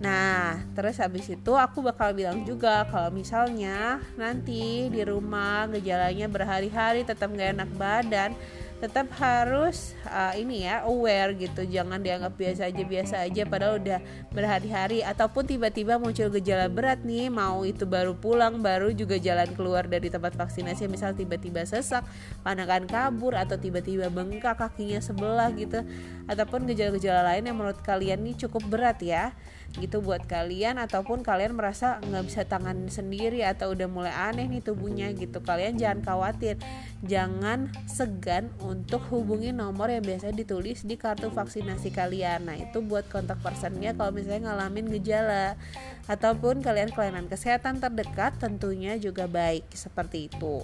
Nah, 0.02 0.58
terus 0.74 0.98
habis 0.98 1.30
itu 1.30 1.52
aku 1.54 1.78
bakal 1.78 2.10
bilang 2.18 2.42
juga 2.42 2.82
kalau 2.90 3.14
misalnya 3.14 4.02
nanti 4.18 4.90
di 4.90 5.02
rumah 5.06 5.70
gejalanya 5.70 6.26
berhari-hari 6.26 7.06
tetap 7.06 7.30
gak 7.30 7.54
enak 7.54 7.70
badan, 7.78 8.34
tetap 8.82 9.06
harus 9.16 9.94
uh, 10.10 10.34
ini 10.34 10.66
ya 10.66 10.82
aware 10.82 11.32
gitu. 11.38 11.62
Jangan 11.62 12.02
dianggap 12.02 12.34
biasa 12.34 12.68
aja 12.68 12.82
biasa 12.84 13.14
aja 13.22 13.42
padahal 13.46 13.78
udah 13.78 14.02
berhari-hari. 14.34 15.00
Ataupun 15.06 15.46
tiba-tiba 15.46 15.96
muncul 15.96 16.26
gejala 16.36 16.66
berat 16.66 17.06
nih 17.06 17.30
mau 17.30 17.62
itu 17.62 17.86
baru 17.86 18.18
pulang 18.18 18.60
baru 18.60 18.90
juga 18.90 19.14
jalan 19.16 19.48
keluar 19.54 19.86
dari 19.86 20.10
tempat 20.10 20.34
vaksinasi. 20.34 20.90
Misal 20.90 21.14
tiba-tiba 21.14 21.62
sesak 21.62 22.02
pandangan 22.42 22.84
kabur 22.90 23.38
atau 23.38 23.54
tiba-tiba 23.54 24.10
bengkak 24.10 24.58
kakinya 24.58 24.98
sebelah 24.98 25.54
gitu. 25.54 25.86
Ataupun 26.26 26.66
gejala-gejala 26.66 27.30
lain 27.30 27.46
yang 27.46 27.56
menurut 27.56 27.78
kalian 27.80 28.20
nih 28.26 28.36
cukup 28.42 28.68
berat 28.68 28.98
ya 29.00 29.32
gitu 29.74 29.98
buat 29.98 30.22
kalian 30.30 30.78
ataupun 30.78 31.26
kalian 31.26 31.58
merasa 31.58 31.98
nggak 31.98 32.24
bisa 32.30 32.42
tangan 32.46 32.86
sendiri 32.86 33.42
atau 33.42 33.74
udah 33.74 33.90
mulai 33.90 34.14
aneh 34.14 34.46
nih 34.46 34.62
tubuhnya 34.62 35.10
gitu. 35.18 35.42
Kalian 35.42 35.74
jangan 35.74 36.00
khawatir 36.06 36.54
jangan 37.02 37.68
segan 37.90 38.54
untuk 38.62 39.02
hubungi 39.10 39.50
nomor 39.50 39.90
yang 39.90 40.06
biasa 40.06 40.30
ditulis 40.30 40.86
di 40.86 40.94
kartu 40.94 41.26
vaksinasi 41.34 41.90
kalian. 41.90 42.46
Nah 42.46 42.54
itu 42.54 42.78
buat 42.86 43.10
kontak 43.10 43.42
personnya 43.42 43.98
kalau 43.98 44.14
misalnya 44.14 44.54
ngalamin 44.54 44.94
gejala 44.94 45.58
ataupun 46.06 46.62
kalian 46.62 46.94
kelainan 46.94 47.26
kesehatan 47.26 47.82
terdekat 47.82 48.38
tentunya 48.38 48.94
juga 48.94 49.26
baik. 49.26 49.66
Seperti 49.74 50.30
itu. 50.30 50.62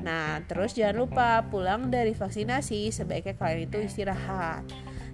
Nah 0.00 0.40
terus 0.48 0.72
jangan 0.72 1.04
lupa 1.04 1.44
pulang 1.52 1.92
dari 1.92 2.16
vaksinasi 2.16 2.88
sebaiknya 2.88 3.36
kalian 3.36 3.68
itu 3.68 3.84
istirahat 3.84 4.64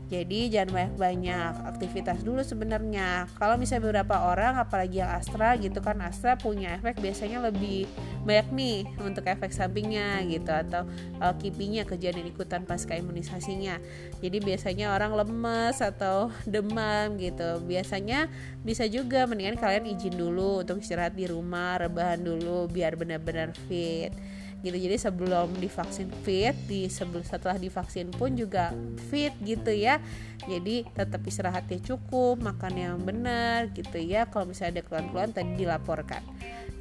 jadi 0.07 0.47
jangan 0.47 0.71
banyak-banyak 0.71 1.67
aktivitas 1.67 2.23
dulu 2.23 2.39
sebenarnya. 2.47 3.27
Kalau 3.35 3.59
misalnya 3.59 3.91
beberapa 3.91 4.31
orang 4.31 4.55
apalagi 4.55 5.03
yang 5.03 5.11
Astra 5.11 5.59
gitu 5.59 5.83
kan 5.83 5.99
Astra 5.99 6.39
punya 6.39 6.79
efek 6.79 7.03
biasanya 7.03 7.43
lebih 7.43 7.91
banyak 8.23 8.49
nih 8.55 8.79
untuk 9.03 9.27
efek 9.27 9.51
sampingnya 9.51 10.23
gitu 10.31 10.47
atau 10.47 10.87
uh, 11.19 11.35
kipinya 11.35 11.83
kejadian 11.83 12.31
ikutan 12.31 12.63
pasca 12.63 12.95
imunisasinya. 12.95 13.83
Jadi 14.23 14.39
biasanya 14.39 14.95
orang 14.95 15.11
lemes 15.19 15.83
atau 15.83 16.31
demam 16.55 17.19
gitu. 17.19 17.59
Biasanya 17.67 18.31
bisa 18.63 18.87
juga 18.87 19.27
mendingan 19.27 19.59
kalian 19.59 19.91
izin 19.91 20.15
dulu 20.15 20.63
untuk 20.63 20.79
istirahat 20.87 21.19
di 21.19 21.27
rumah, 21.27 21.83
rebahan 21.83 22.23
dulu 22.23 22.71
biar 22.71 22.95
benar-benar 22.95 23.59
fit 23.67 24.15
gitu. 24.67 24.77
Jadi 24.77 24.97
sebelum 24.99 25.55
divaksin 25.63 26.11
fit 26.27 26.59
di 26.67 26.91
sebelum 26.91 27.23
setelah 27.23 27.55
divaksin 27.57 28.11
pun 28.11 28.35
juga 28.35 28.75
fit 29.09 29.33
gitu 29.47 29.71
ya. 29.71 30.03
Jadi 30.45 30.85
tetap 30.93 31.23
istirahatnya 31.23 31.79
cukup 31.87 32.43
makan 32.43 32.75
yang 32.75 32.97
benar 33.01 33.71
gitu 33.73 33.97
ya. 34.03 34.27
Kalau 34.27 34.51
misalnya 34.51 34.81
ada 34.81 34.83
keluhan-keluhan 34.85 35.31
tadi 35.31 35.53
dilaporkan. 35.55 36.23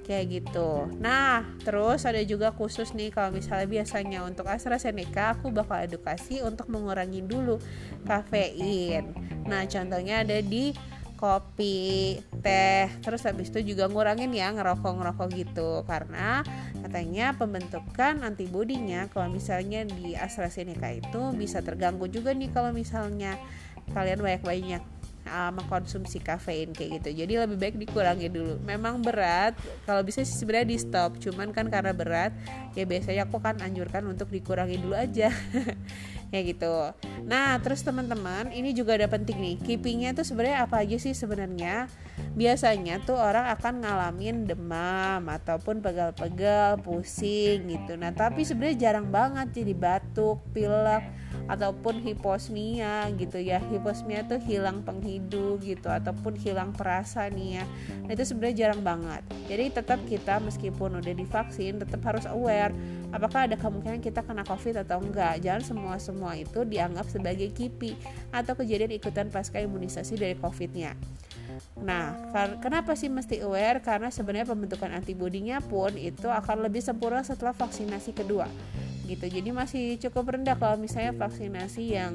Kayak 0.06 0.26
gitu. 0.30 0.86
Nah, 1.02 1.42
terus 1.66 2.06
ada 2.06 2.22
juga 2.22 2.54
khusus 2.54 2.94
nih 2.94 3.10
kalau 3.10 3.34
misalnya 3.34 3.66
biasanya 3.66 4.22
untuk 4.22 4.46
AstraZeneca 4.46 5.34
aku 5.34 5.50
bakal 5.50 5.82
edukasi 5.82 6.46
untuk 6.46 6.70
mengurangi 6.70 7.26
dulu 7.26 7.58
kafein. 8.06 9.18
Nah, 9.50 9.66
contohnya 9.66 10.22
ada 10.22 10.38
di 10.46 10.78
kopi, 11.18 12.20
teh, 12.46 12.86
terus 13.02 13.26
habis 13.26 13.50
itu 13.50 13.74
juga 13.74 13.90
ngurangin 13.90 14.30
ya 14.30 14.54
ngerokok-ngerokok 14.54 15.28
gitu. 15.34 15.82
Karena 15.90 16.46
katanya 16.86 17.34
pembentukan 17.34 18.22
antibodinya 18.22 19.10
kalau 19.10 19.34
misalnya 19.34 19.82
di 19.90 20.14
AstraZeneca 20.14 20.94
itu 20.94 21.34
bisa 21.34 21.66
terganggu 21.66 22.06
juga 22.06 22.38
nih 22.38 22.54
kalau 22.54 22.70
misalnya 22.70 23.34
kalian 23.98 24.22
banyak-banyak 24.22 24.84
uh, 25.26 25.52
mengkonsumsi 25.54 26.22
kafein 26.22 26.72
kayak 26.72 27.02
gitu. 27.02 27.26
Jadi 27.26 27.34
lebih 27.42 27.58
baik 27.58 27.76
dikurangi 27.82 28.30
dulu. 28.30 28.62
Memang 28.62 29.02
berat 29.02 29.58
kalau 29.90 30.06
bisa 30.06 30.22
sih 30.22 30.38
sebenarnya 30.38 30.70
di 30.70 30.78
stop. 30.78 31.18
Cuman 31.18 31.52
kan 31.52 31.68
karena 31.68 31.92
berat 31.92 32.32
ya 32.78 32.86
biasanya 32.86 33.26
aku 33.26 33.42
kan 33.42 33.58
anjurkan 33.62 34.06
untuk 34.06 34.30
dikurangi 34.30 34.78
dulu 34.80 34.96
aja. 34.96 35.34
Ya 36.34 36.42
gitu. 36.42 36.92
Nah 37.30 37.56
terus 37.62 37.86
teman-teman 37.86 38.50
ini 38.50 38.74
juga 38.74 38.98
ada 38.98 39.06
penting 39.06 39.38
nih. 39.40 39.56
Keepingnya 39.62 40.12
tuh 40.18 40.26
sebenarnya 40.26 40.66
apa 40.68 40.82
aja 40.82 40.98
sih 40.98 41.14
sebenarnya 41.14 41.86
biasanya 42.36 43.00
tuh 43.00 43.16
orang 43.16 43.48
akan 43.56 43.80
ngalamin 43.80 44.44
demam 44.44 45.24
ataupun 45.24 45.80
pegal-pegal 45.80 46.84
pusing 46.84 47.64
gitu. 47.72 47.96
Nah 47.96 48.12
tapi 48.12 48.44
sebenarnya 48.44 48.92
jarang 48.92 49.08
banget 49.08 49.64
jadi 49.64 49.72
batuk 49.72 50.44
pilek 50.52 51.08
ataupun 51.48 52.04
hiposmia 52.04 53.08
gitu 53.16 53.40
ya. 53.40 53.64
Hiposmia 53.72 54.28
tuh 54.28 54.44
hilang 54.44 54.84
penghidup 54.84 55.64
gitu 55.64 55.88
ataupun 55.88 56.36
hilang 56.36 56.76
perasa 56.76 57.32
nih 57.32 57.64
ya. 57.64 57.66
Nah, 58.04 58.12
itu 58.12 58.24
sebenarnya 58.28 58.68
jarang 58.68 58.82
banget. 58.84 59.24
Jadi 59.48 59.66
tetap 59.72 60.00
kita 60.04 60.44
meskipun 60.44 61.00
udah 61.00 61.14
divaksin 61.16 61.80
tetap 61.80 62.04
harus 62.04 62.28
aware 62.28 62.76
apakah 63.16 63.48
ada 63.48 63.56
kemungkinan 63.56 64.04
kita 64.04 64.20
kena 64.28 64.44
covid 64.44 64.84
atau 64.84 65.00
enggak. 65.00 65.40
Jangan 65.40 65.64
semua 65.64 65.96
semua 66.04 66.36
itu 66.36 66.68
dianggap 66.68 67.08
sebagai 67.08 67.48
kipi 67.56 67.96
atau 68.36 68.60
kejadian 68.60 68.92
ikutan 68.92 69.32
pasca 69.32 69.64
imunisasi 69.64 70.20
dari 70.20 70.36
covidnya 70.36 71.00
Nah, 71.80 72.34
kenapa 72.60 72.96
sih 72.98 73.08
mesti 73.12 73.42
aware? 73.44 73.84
Karena 73.84 74.10
sebenarnya 74.10 74.50
pembentukan 74.50 74.92
antibodinya 74.92 75.60
pun 75.60 75.94
itu 75.96 76.28
akan 76.28 76.66
lebih 76.66 76.82
sempurna 76.84 77.22
setelah 77.22 77.54
vaksinasi 77.54 78.12
kedua 78.16 78.48
gitu 79.06 79.26
jadi 79.30 79.50
masih 79.54 80.02
cukup 80.02 80.36
rendah 80.36 80.58
kalau 80.58 80.82
misalnya 80.82 81.14
vaksinasi 81.14 81.94
yang 81.94 82.14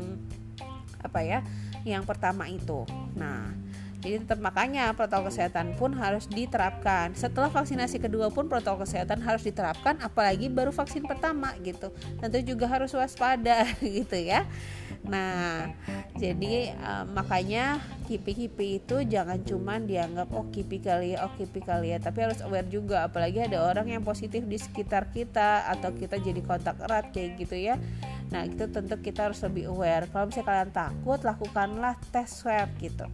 apa 1.00 1.22
ya 1.22 1.40
yang 1.86 2.04
pertama 2.04 2.50
itu 2.50 2.84
nah 3.14 3.54
jadi 4.00 4.24
tetap 4.24 4.40
makanya 4.40 4.96
protokol 4.96 5.28
kesehatan 5.28 5.76
pun 5.76 5.92
harus 5.92 6.24
diterapkan. 6.24 7.12
Setelah 7.12 7.52
vaksinasi 7.52 8.00
kedua 8.00 8.32
pun 8.32 8.48
protokol 8.48 8.88
kesehatan 8.88 9.20
harus 9.20 9.44
diterapkan 9.44 10.00
apalagi 10.00 10.48
baru 10.48 10.72
vaksin 10.72 11.04
pertama 11.04 11.52
gitu. 11.60 11.92
Tentu 12.16 12.40
juga 12.40 12.64
harus 12.64 12.96
waspada 12.96 13.68
gitu 13.84 14.16
ya. 14.16 14.48
Nah, 15.04 15.68
jadi 16.16 16.72
uh, 16.80 17.04
makanya 17.12 17.76
kipi-kipi 18.08 18.80
itu 18.80 19.04
jangan 19.04 19.40
cuma 19.44 19.76
dianggap 19.76 20.32
oh 20.32 20.48
kipi 20.48 20.80
kali 20.80 21.16
ya, 21.16 21.28
oh 21.28 21.32
kipi 21.36 21.60
kali 21.60 21.92
ya, 21.92 22.00
tapi 22.00 22.24
harus 22.24 22.40
aware 22.40 22.68
juga 22.68 23.04
apalagi 23.04 23.44
ada 23.44 23.64
orang 23.64 23.92
yang 23.92 24.02
positif 24.04 24.44
di 24.48 24.56
sekitar 24.56 25.12
kita 25.12 25.68
atau 25.68 25.92
kita 25.92 26.16
jadi 26.20 26.40
kontak 26.40 26.80
erat 26.84 27.12
kayak 27.12 27.36
gitu 27.36 27.56
ya. 27.56 27.76
Nah, 28.32 28.48
itu 28.48 28.64
tentu 28.64 28.96
kita 28.96 29.28
harus 29.28 29.40
lebih 29.44 29.68
aware. 29.68 30.08
Kalau 30.08 30.28
misalnya 30.28 30.48
kalian 30.48 30.70
takut, 30.72 31.20
lakukanlah 31.20 31.94
tes 32.12 32.28
swab 32.32 32.68
gitu 32.80 33.04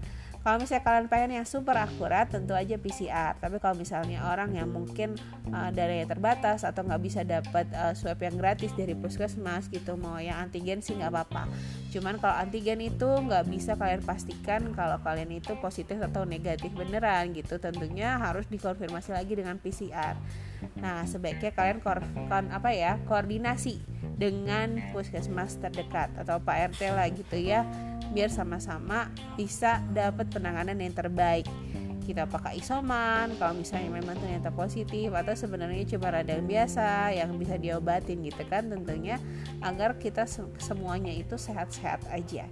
kalau 0.46 0.62
misalnya 0.62 0.86
kalian 0.86 1.06
pengen 1.10 1.42
yang 1.42 1.46
super 1.48 1.74
akurat 1.74 2.30
tentu 2.30 2.54
aja 2.54 2.78
PCR 2.78 3.34
tapi 3.34 3.58
kalau 3.58 3.74
misalnya 3.74 4.22
orang 4.30 4.54
yang 4.54 4.70
mungkin 4.70 5.18
uh, 5.50 5.74
darahnya 5.74 6.06
terbatas 6.06 6.62
atau 6.62 6.86
nggak 6.86 7.02
bisa 7.02 7.26
dapat 7.26 7.66
uh, 7.74 7.90
swab 7.98 8.22
yang 8.22 8.38
gratis 8.38 8.70
dari 8.78 8.94
puskesmas 8.94 9.66
gitu 9.66 9.98
mau 9.98 10.22
yang 10.22 10.38
antigen 10.38 10.78
sih 10.78 10.94
nggak 10.94 11.10
apa-apa. 11.10 11.50
Cuman 11.90 12.22
kalau 12.22 12.38
antigen 12.38 12.78
itu 12.78 13.10
nggak 13.10 13.50
bisa 13.50 13.74
kalian 13.74 14.06
pastikan 14.06 14.70
kalau 14.70 15.02
kalian 15.02 15.34
itu 15.34 15.58
positif 15.58 15.98
atau 15.98 16.22
negatif 16.22 16.70
beneran 16.78 17.34
gitu 17.34 17.58
tentunya 17.58 18.14
harus 18.14 18.46
dikonfirmasi 18.46 19.10
lagi 19.10 19.34
dengan 19.34 19.58
PCR 19.58 20.14
nah 20.76 21.04
sebaiknya 21.04 21.52
kalian 21.52 21.84
kor 21.84 22.00
apa 22.32 22.70
ya 22.72 22.96
koordinasi 23.04 23.80
dengan 24.16 24.80
puskesmas 24.92 25.60
terdekat 25.60 26.08
atau 26.16 26.40
Pak 26.40 26.76
RT 26.76 26.80
lah 26.92 27.08
gitu 27.12 27.36
ya 27.36 27.68
biar 28.12 28.30
sama-sama 28.30 29.10
bisa 29.34 29.82
dapat 29.90 30.28
penanganan 30.30 30.78
yang 30.78 30.94
terbaik. 30.94 31.46
Kita 32.06 32.22
pakai 32.30 32.62
isoman 32.62 33.34
kalau 33.34 33.58
misalnya 33.58 33.98
memang 33.98 34.14
ternyata 34.22 34.54
positif 34.54 35.10
atau 35.10 35.34
sebenarnya 35.34 35.82
cuma 35.90 36.14
radang 36.14 36.46
biasa 36.46 37.10
yang 37.10 37.34
bisa 37.34 37.58
diobatin 37.58 38.22
gitu 38.22 38.46
kan 38.46 38.70
tentunya 38.70 39.18
agar 39.58 39.98
kita 39.98 40.22
semuanya 40.62 41.10
itu 41.10 41.34
sehat-sehat 41.34 42.06
aja. 42.14 42.46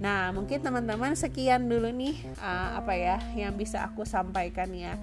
Nah 0.00 0.32
mungkin 0.32 0.64
teman-teman 0.64 1.12
sekian 1.12 1.68
dulu 1.68 1.92
nih 1.92 2.16
uh, 2.40 2.80
apa 2.80 2.96
ya 2.96 3.16
yang 3.36 3.52
bisa 3.56 3.84
aku 3.84 4.08
sampaikan 4.08 4.72
ya 4.72 4.96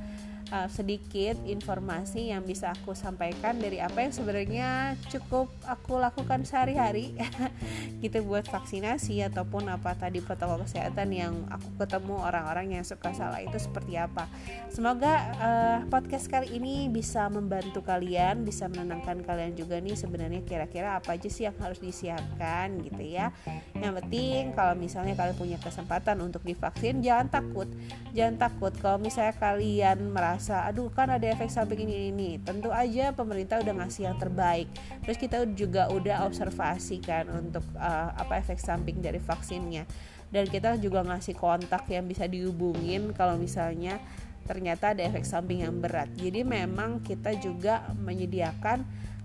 uh, 0.53 0.69
sedikit 0.69 1.41
informasi 1.49 2.29
yang 2.29 2.45
bisa 2.45 2.69
aku 2.77 2.93
sampaikan 2.93 3.57
dari 3.57 3.81
apa 3.81 4.05
yang 4.05 4.13
sebenarnya 4.13 4.93
cukup 5.09 5.49
aku 5.65 5.97
lakukan 5.97 6.45
sehari-hari 6.45 7.17
gitu 8.05 8.21
buat 8.21 8.45
vaksinasi 8.45 9.25
ataupun 9.33 9.73
apa 9.73 9.97
tadi 9.97 10.21
protokol 10.21 10.61
kesehatan 10.61 11.09
yang 11.09 11.33
aku 11.49 11.81
ketemu 11.81 12.21
orang-orang 12.21 12.77
yang 12.77 12.85
suka 12.85 13.09
salah 13.17 13.41
itu 13.41 13.57
seperti 13.57 13.97
apa. 13.97 14.29
Semoga 14.69 15.13
uh, 15.41 15.77
podcast 15.89 16.29
kali 16.29 16.53
ini 16.61 16.87
bisa 16.93 17.25
membantu 17.33 17.81
kalian, 17.81 18.45
bisa 18.45 18.69
menenangkan 18.69 19.25
kalian 19.25 19.57
juga 19.57 19.81
nih 19.81 19.97
sebenarnya 19.97 20.45
kira-kira 20.45 21.01
apa 21.01 21.17
aja 21.17 21.29
sih 21.31 21.49
yang 21.49 21.57
harus 21.57 21.81
disiapkan 21.81 22.77
gitu 22.85 23.01
ya. 23.01 23.33
Yang 23.73 24.03
penting 24.03 24.53
kalau 24.53 24.77
misalnya 24.77 25.17
kalian 25.17 25.37
punya 25.39 25.57
kesempatan 25.57 26.21
untuk 26.21 26.45
divaksin 26.45 27.01
jangan 27.01 27.31
takut. 27.31 27.65
Jangan 28.13 28.35
takut 28.37 28.73
kalau 28.77 29.01
misalnya 29.01 29.33
kalian 29.39 30.11
merasa 30.11 30.42
merasa 30.43 30.67
aduh 30.67 30.91
kan 30.91 31.07
ada 31.07 31.23
efek 31.23 31.47
samping 31.47 31.87
ini 31.87 32.11
ini 32.11 32.35
tentu 32.35 32.67
aja 32.67 33.15
pemerintah 33.15 33.63
udah 33.63 33.79
ngasih 33.79 34.11
yang 34.11 34.19
terbaik. 34.19 34.67
Terus 35.07 35.15
kita 35.15 35.47
juga 35.55 35.87
udah 35.87 36.27
observasi 36.27 36.99
kan 36.99 37.31
untuk 37.31 37.63
uh, 37.79 38.11
apa 38.11 38.43
efek 38.43 38.59
samping 38.59 38.99
dari 38.99 39.23
vaksinnya. 39.23 39.87
Dan 40.27 40.51
kita 40.51 40.75
juga 40.83 40.99
ngasih 41.07 41.39
kontak 41.39 41.87
yang 41.87 42.03
bisa 42.11 42.27
dihubungin 42.27 43.15
kalau 43.15 43.39
misalnya 43.39 44.03
ternyata 44.43 44.91
ada 44.91 45.07
efek 45.07 45.23
samping 45.23 45.63
yang 45.63 45.79
berat. 45.79 46.11
Jadi 46.11 46.43
memang 46.43 46.99
kita 46.99 47.39
juga 47.39 47.87
menyediakan 47.95 48.83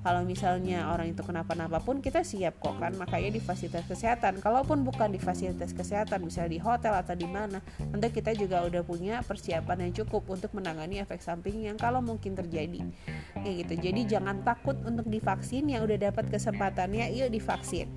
kalau 0.09 0.25
misalnya 0.25 0.89
orang 0.89 1.13
itu 1.13 1.21
kenapa-napa 1.21 1.85
pun 1.85 2.01
kita 2.01 2.25
siap 2.25 2.57
kok 2.65 2.81
kan? 2.81 2.97
Makanya 2.97 3.29
di 3.29 3.45
fasilitas 3.45 3.85
kesehatan. 3.85 4.41
Kalaupun 4.41 4.81
bukan 4.81 5.13
di 5.13 5.21
fasilitas 5.21 5.77
kesehatan 5.77 6.25
misalnya 6.25 6.57
di 6.57 6.61
hotel 6.65 6.97
atau 6.97 7.13
di 7.13 7.29
mana 7.29 7.61
nanti 7.93 8.09
kita 8.09 8.33
juga 8.33 8.65
udah 8.65 8.81
punya 8.89 9.21
persiapan 9.21 9.85
yang 9.85 9.93
cukup 10.01 10.25
untuk 10.33 10.57
menangani 10.57 11.05
efek 11.05 11.21
samping 11.21 11.69
yang 11.69 11.77
kalau 11.77 12.01
mungkin 12.01 12.33
terjadi. 12.33 12.89
Kayak 13.37 13.69
gitu. 13.69 13.75
Jadi 13.85 14.01
jangan 14.09 14.41
takut 14.49 14.81
untuk 14.81 15.05
divaksin. 15.13 15.69
Yang 15.69 15.93
udah 15.93 15.99
dapat 16.09 16.25
kesempatannya 16.33 17.13
yuk 17.13 17.29
divaksin. 17.29 17.93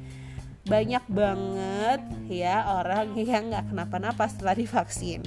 Banyak 0.68 1.08
banget 1.08 2.02
ya 2.28 2.76
orang 2.76 3.16
yang 3.24 3.56
nggak 3.56 3.72
kenapa-napa 3.72 4.28
setelah 4.28 4.60
divaksin 4.60 5.24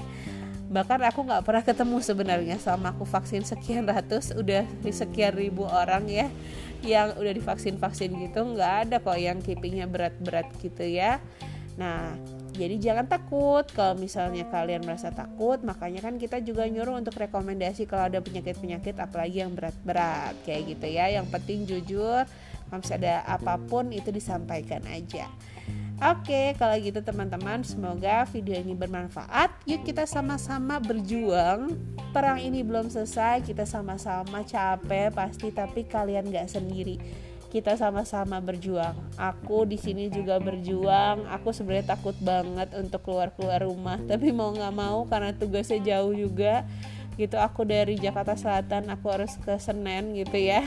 bahkan 0.74 0.98
aku 1.06 1.22
nggak 1.22 1.46
pernah 1.46 1.62
ketemu 1.62 2.02
sebenarnya 2.02 2.56
sama 2.58 2.90
aku 2.90 3.06
vaksin 3.06 3.46
sekian 3.46 3.86
ratus 3.86 4.34
udah 4.34 4.66
sekian 4.90 5.38
ribu 5.38 5.62
orang 5.70 6.10
ya 6.10 6.26
yang 6.82 7.14
udah 7.14 7.30
divaksin 7.30 7.78
vaksin 7.78 8.10
gitu 8.18 8.42
nggak 8.42 8.90
ada 8.90 8.96
kok 8.98 9.14
yang 9.14 9.38
keepingnya 9.38 9.86
berat-berat 9.86 10.50
gitu 10.58 10.82
ya. 10.82 11.22
Nah 11.78 12.18
jadi 12.58 12.74
jangan 12.78 13.06
takut 13.06 13.62
kalau 13.70 13.94
misalnya 13.98 14.50
kalian 14.50 14.82
merasa 14.82 15.14
takut 15.14 15.62
makanya 15.62 16.02
kan 16.02 16.18
kita 16.18 16.42
juga 16.42 16.66
nyuruh 16.66 16.98
untuk 16.98 17.14
rekomendasi 17.22 17.86
kalau 17.86 18.10
ada 18.10 18.18
penyakit-penyakit 18.18 18.98
apalagi 18.98 19.46
yang 19.46 19.54
berat-berat 19.54 20.34
kayak 20.42 20.74
gitu 20.74 20.90
ya. 20.90 21.06
Yang 21.06 21.26
penting 21.30 21.70
jujur 21.70 22.26
kalau 22.68 22.82
ada 22.82 23.22
apa 23.30 23.54
pun 23.62 23.94
itu 23.94 24.10
disampaikan 24.10 24.82
aja 24.90 25.30
Oke, 26.04 26.58
kalau 26.58 26.74
gitu 26.82 27.00
teman-teman, 27.00 27.62
semoga 27.62 28.26
video 28.28 28.58
ini 28.58 28.74
bermanfaat. 28.74 29.54
Yuk 29.62 29.86
kita 29.86 30.04
sama-sama 30.04 30.82
berjuang. 30.82 31.80
Perang 32.10 32.42
ini 32.42 32.66
belum 32.66 32.90
selesai, 32.90 33.46
kita 33.46 33.62
sama-sama 33.62 34.42
capek 34.42 35.14
pasti, 35.14 35.54
tapi 35.54 35.86
kalian 35.86 36.34
gak 36.34 36.50
sendiri. 36.50 36.98
Kita 37.48 37.78
sama-sama 37.78 38.42
berjuang. 38.42 38.92
Aku 39.14 39.62
di 39.64 39.78
sini 39.78 40.10
juga 40.10 40.42
berjuang. 40.42 41.30
Aku 41.40 41.54
sebenarnya 41.54 41.94
takut 41.94 42.18
banget 42.18 42.74
untuk 42.74 43.06
keluar-keluar 43.06 43.62
rumah, 43.62 43.96
tapi 44.10 44.34
mau 44.34 44.50
nggak 44.50 44.74
mau 44.74 45.06
karena 45.06 45.30
tugasnya 45.30 45.78
jauh 45.78 46.10
juga. 46.10 46.66
Gitu 47.14 47.38
aku 47.38 47.62
dari 47.62 47.94
Jakarta 47.94 48.34
Selatan, 48.34 48.90
aku 48.90 49.06
harus 49.14 49.38
ke 49.38 49.54
Senen 49.62 50.18
gitu 50.18 50.34
ya 50.34 50.66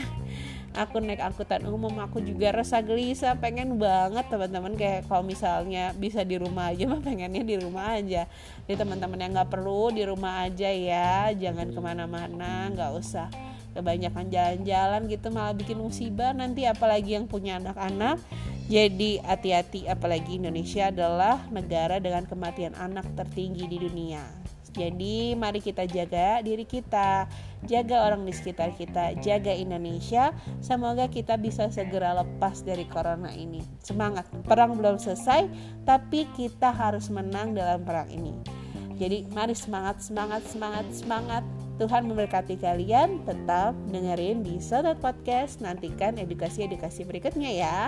aku 0.76 1.00
naik 1.00 1.22
angkutan 1.22 1.64
umum 1.64 1.92
aku 2.02 2.20
juga 2.20 2.52
rasa 2.52 2.84
gelisah 2.84 3.38
pengen 3.38 3.80
banget 3.80 4.28
teman-teman. 4.28 4.74
Kayak 4.76 5.08
kalau 5.08 5.24
misalnya 5.24 5.94
bisa 5.96 6.26
di 6.26 6.36
rumah 6.36 6.72
aja 6.74 6.84
mah 6.90 7.00
pengennya 7.00 7.42
di 7.44 7.56
rumah 7.56 7.96
aja. 7.96 8.28
Jadi 8.66 8.76
teman-teman 8.76 9.18
yang 9.20 9.32
nggak 9.36 9.50
perlu 9.50 9.94
di 9.94 10.02
rumah 10.04 10.44
aja 10.44 10.68
ya. 10.68 11.32
Jangan 11.32 11.72
ke 11.72 11.80
mana-mana 11.80 12.68
nggak 12.72 12.90
usah 12.96 13.28
kebanyakan 13.76 14.26
jalan-jalan 14.32 15.02
gitu 15.06 15.26
malah 15.30 15.54
bikin 15.54 15.78
musibah. 15.78 16.34
Nanti 16.34 16.66
apalagi 16.66 17.16
yang 17.16 17.30
punya 17.30 17.62
anak-anak 17.62 18.20
jadi 18.66 19.22
hati-hati. 19.24 19.88
Apalagi 19.88 20.40
Indonesia 20.40 20.90
adalah 20.90 21.44
negara 21.48 22.00
dengan 22.02 22.26
kematian 22.26 22.76
anak 22.76 23.06
tertinggi 23.16 23.64
di 23.68 23.78
dunia 23.80 24.47
jadi 24.72 25.34
mari 25.34 25.60
kita 25.64 25.88
jaga 25.88 26.44
diri 26.44 26.64
kita, 26.68 27.28
jaga 27.64 27.96
orang 28.08 28.24
di 28.28 28.32
sekitar 28.32 28.76
kita, 28.76 29.16
jaga 29.20 29.52
Indonesia. 29.52 30.30
Semoga 30.60 31.08
kita 31.08 31.40
bisa 31.40 31.68
segera 31.72 32.16
lepas 32.20 32.60
dari 32.62 32.84
corona 32.86 33.32
ini. 33.32 33.64
Semangat, 33.80 34.28
perang 34.44 34.76
belum 34.76 35.00
selesai, 35.00 35.48
tapi 35.88 36.28
kita 36.36 36.70
harus 36.70 37.08
menang 37.08 37.56
dalam 37.56 37.82
perang 37.82 38.08
ini. 38.12 38.58
Jadi 38.98 39.30
mari 39.30 39.54
semangat, 39.54 40.02
semangat, 40.02 40.42
semangat, 40.50 40.86
semangat. 40.90 41.44
Tuhan 41.78 42.10
memberkati 42.10 42.58
kalian. 42.58 43.22
Tetap 43.22 43.78
dengerin 43.94 44.42
di 44.42 44.58
Sodat 44.58 44.98
Podcast. 44.98 45.62
Nantikan 45.62 46.18
edukasi-edukasi 46.18 47.06
berikutnya 47.06 47.54
ya. 47.54 47.78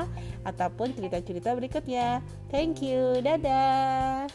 Ataupun 0.47 0.95
cerita-cerita 0.95 1.51
berikutnya. 1.59 2.23
Thank 2.55 2.87
you. 2.87 3.19
Dadah. 3.19 4.31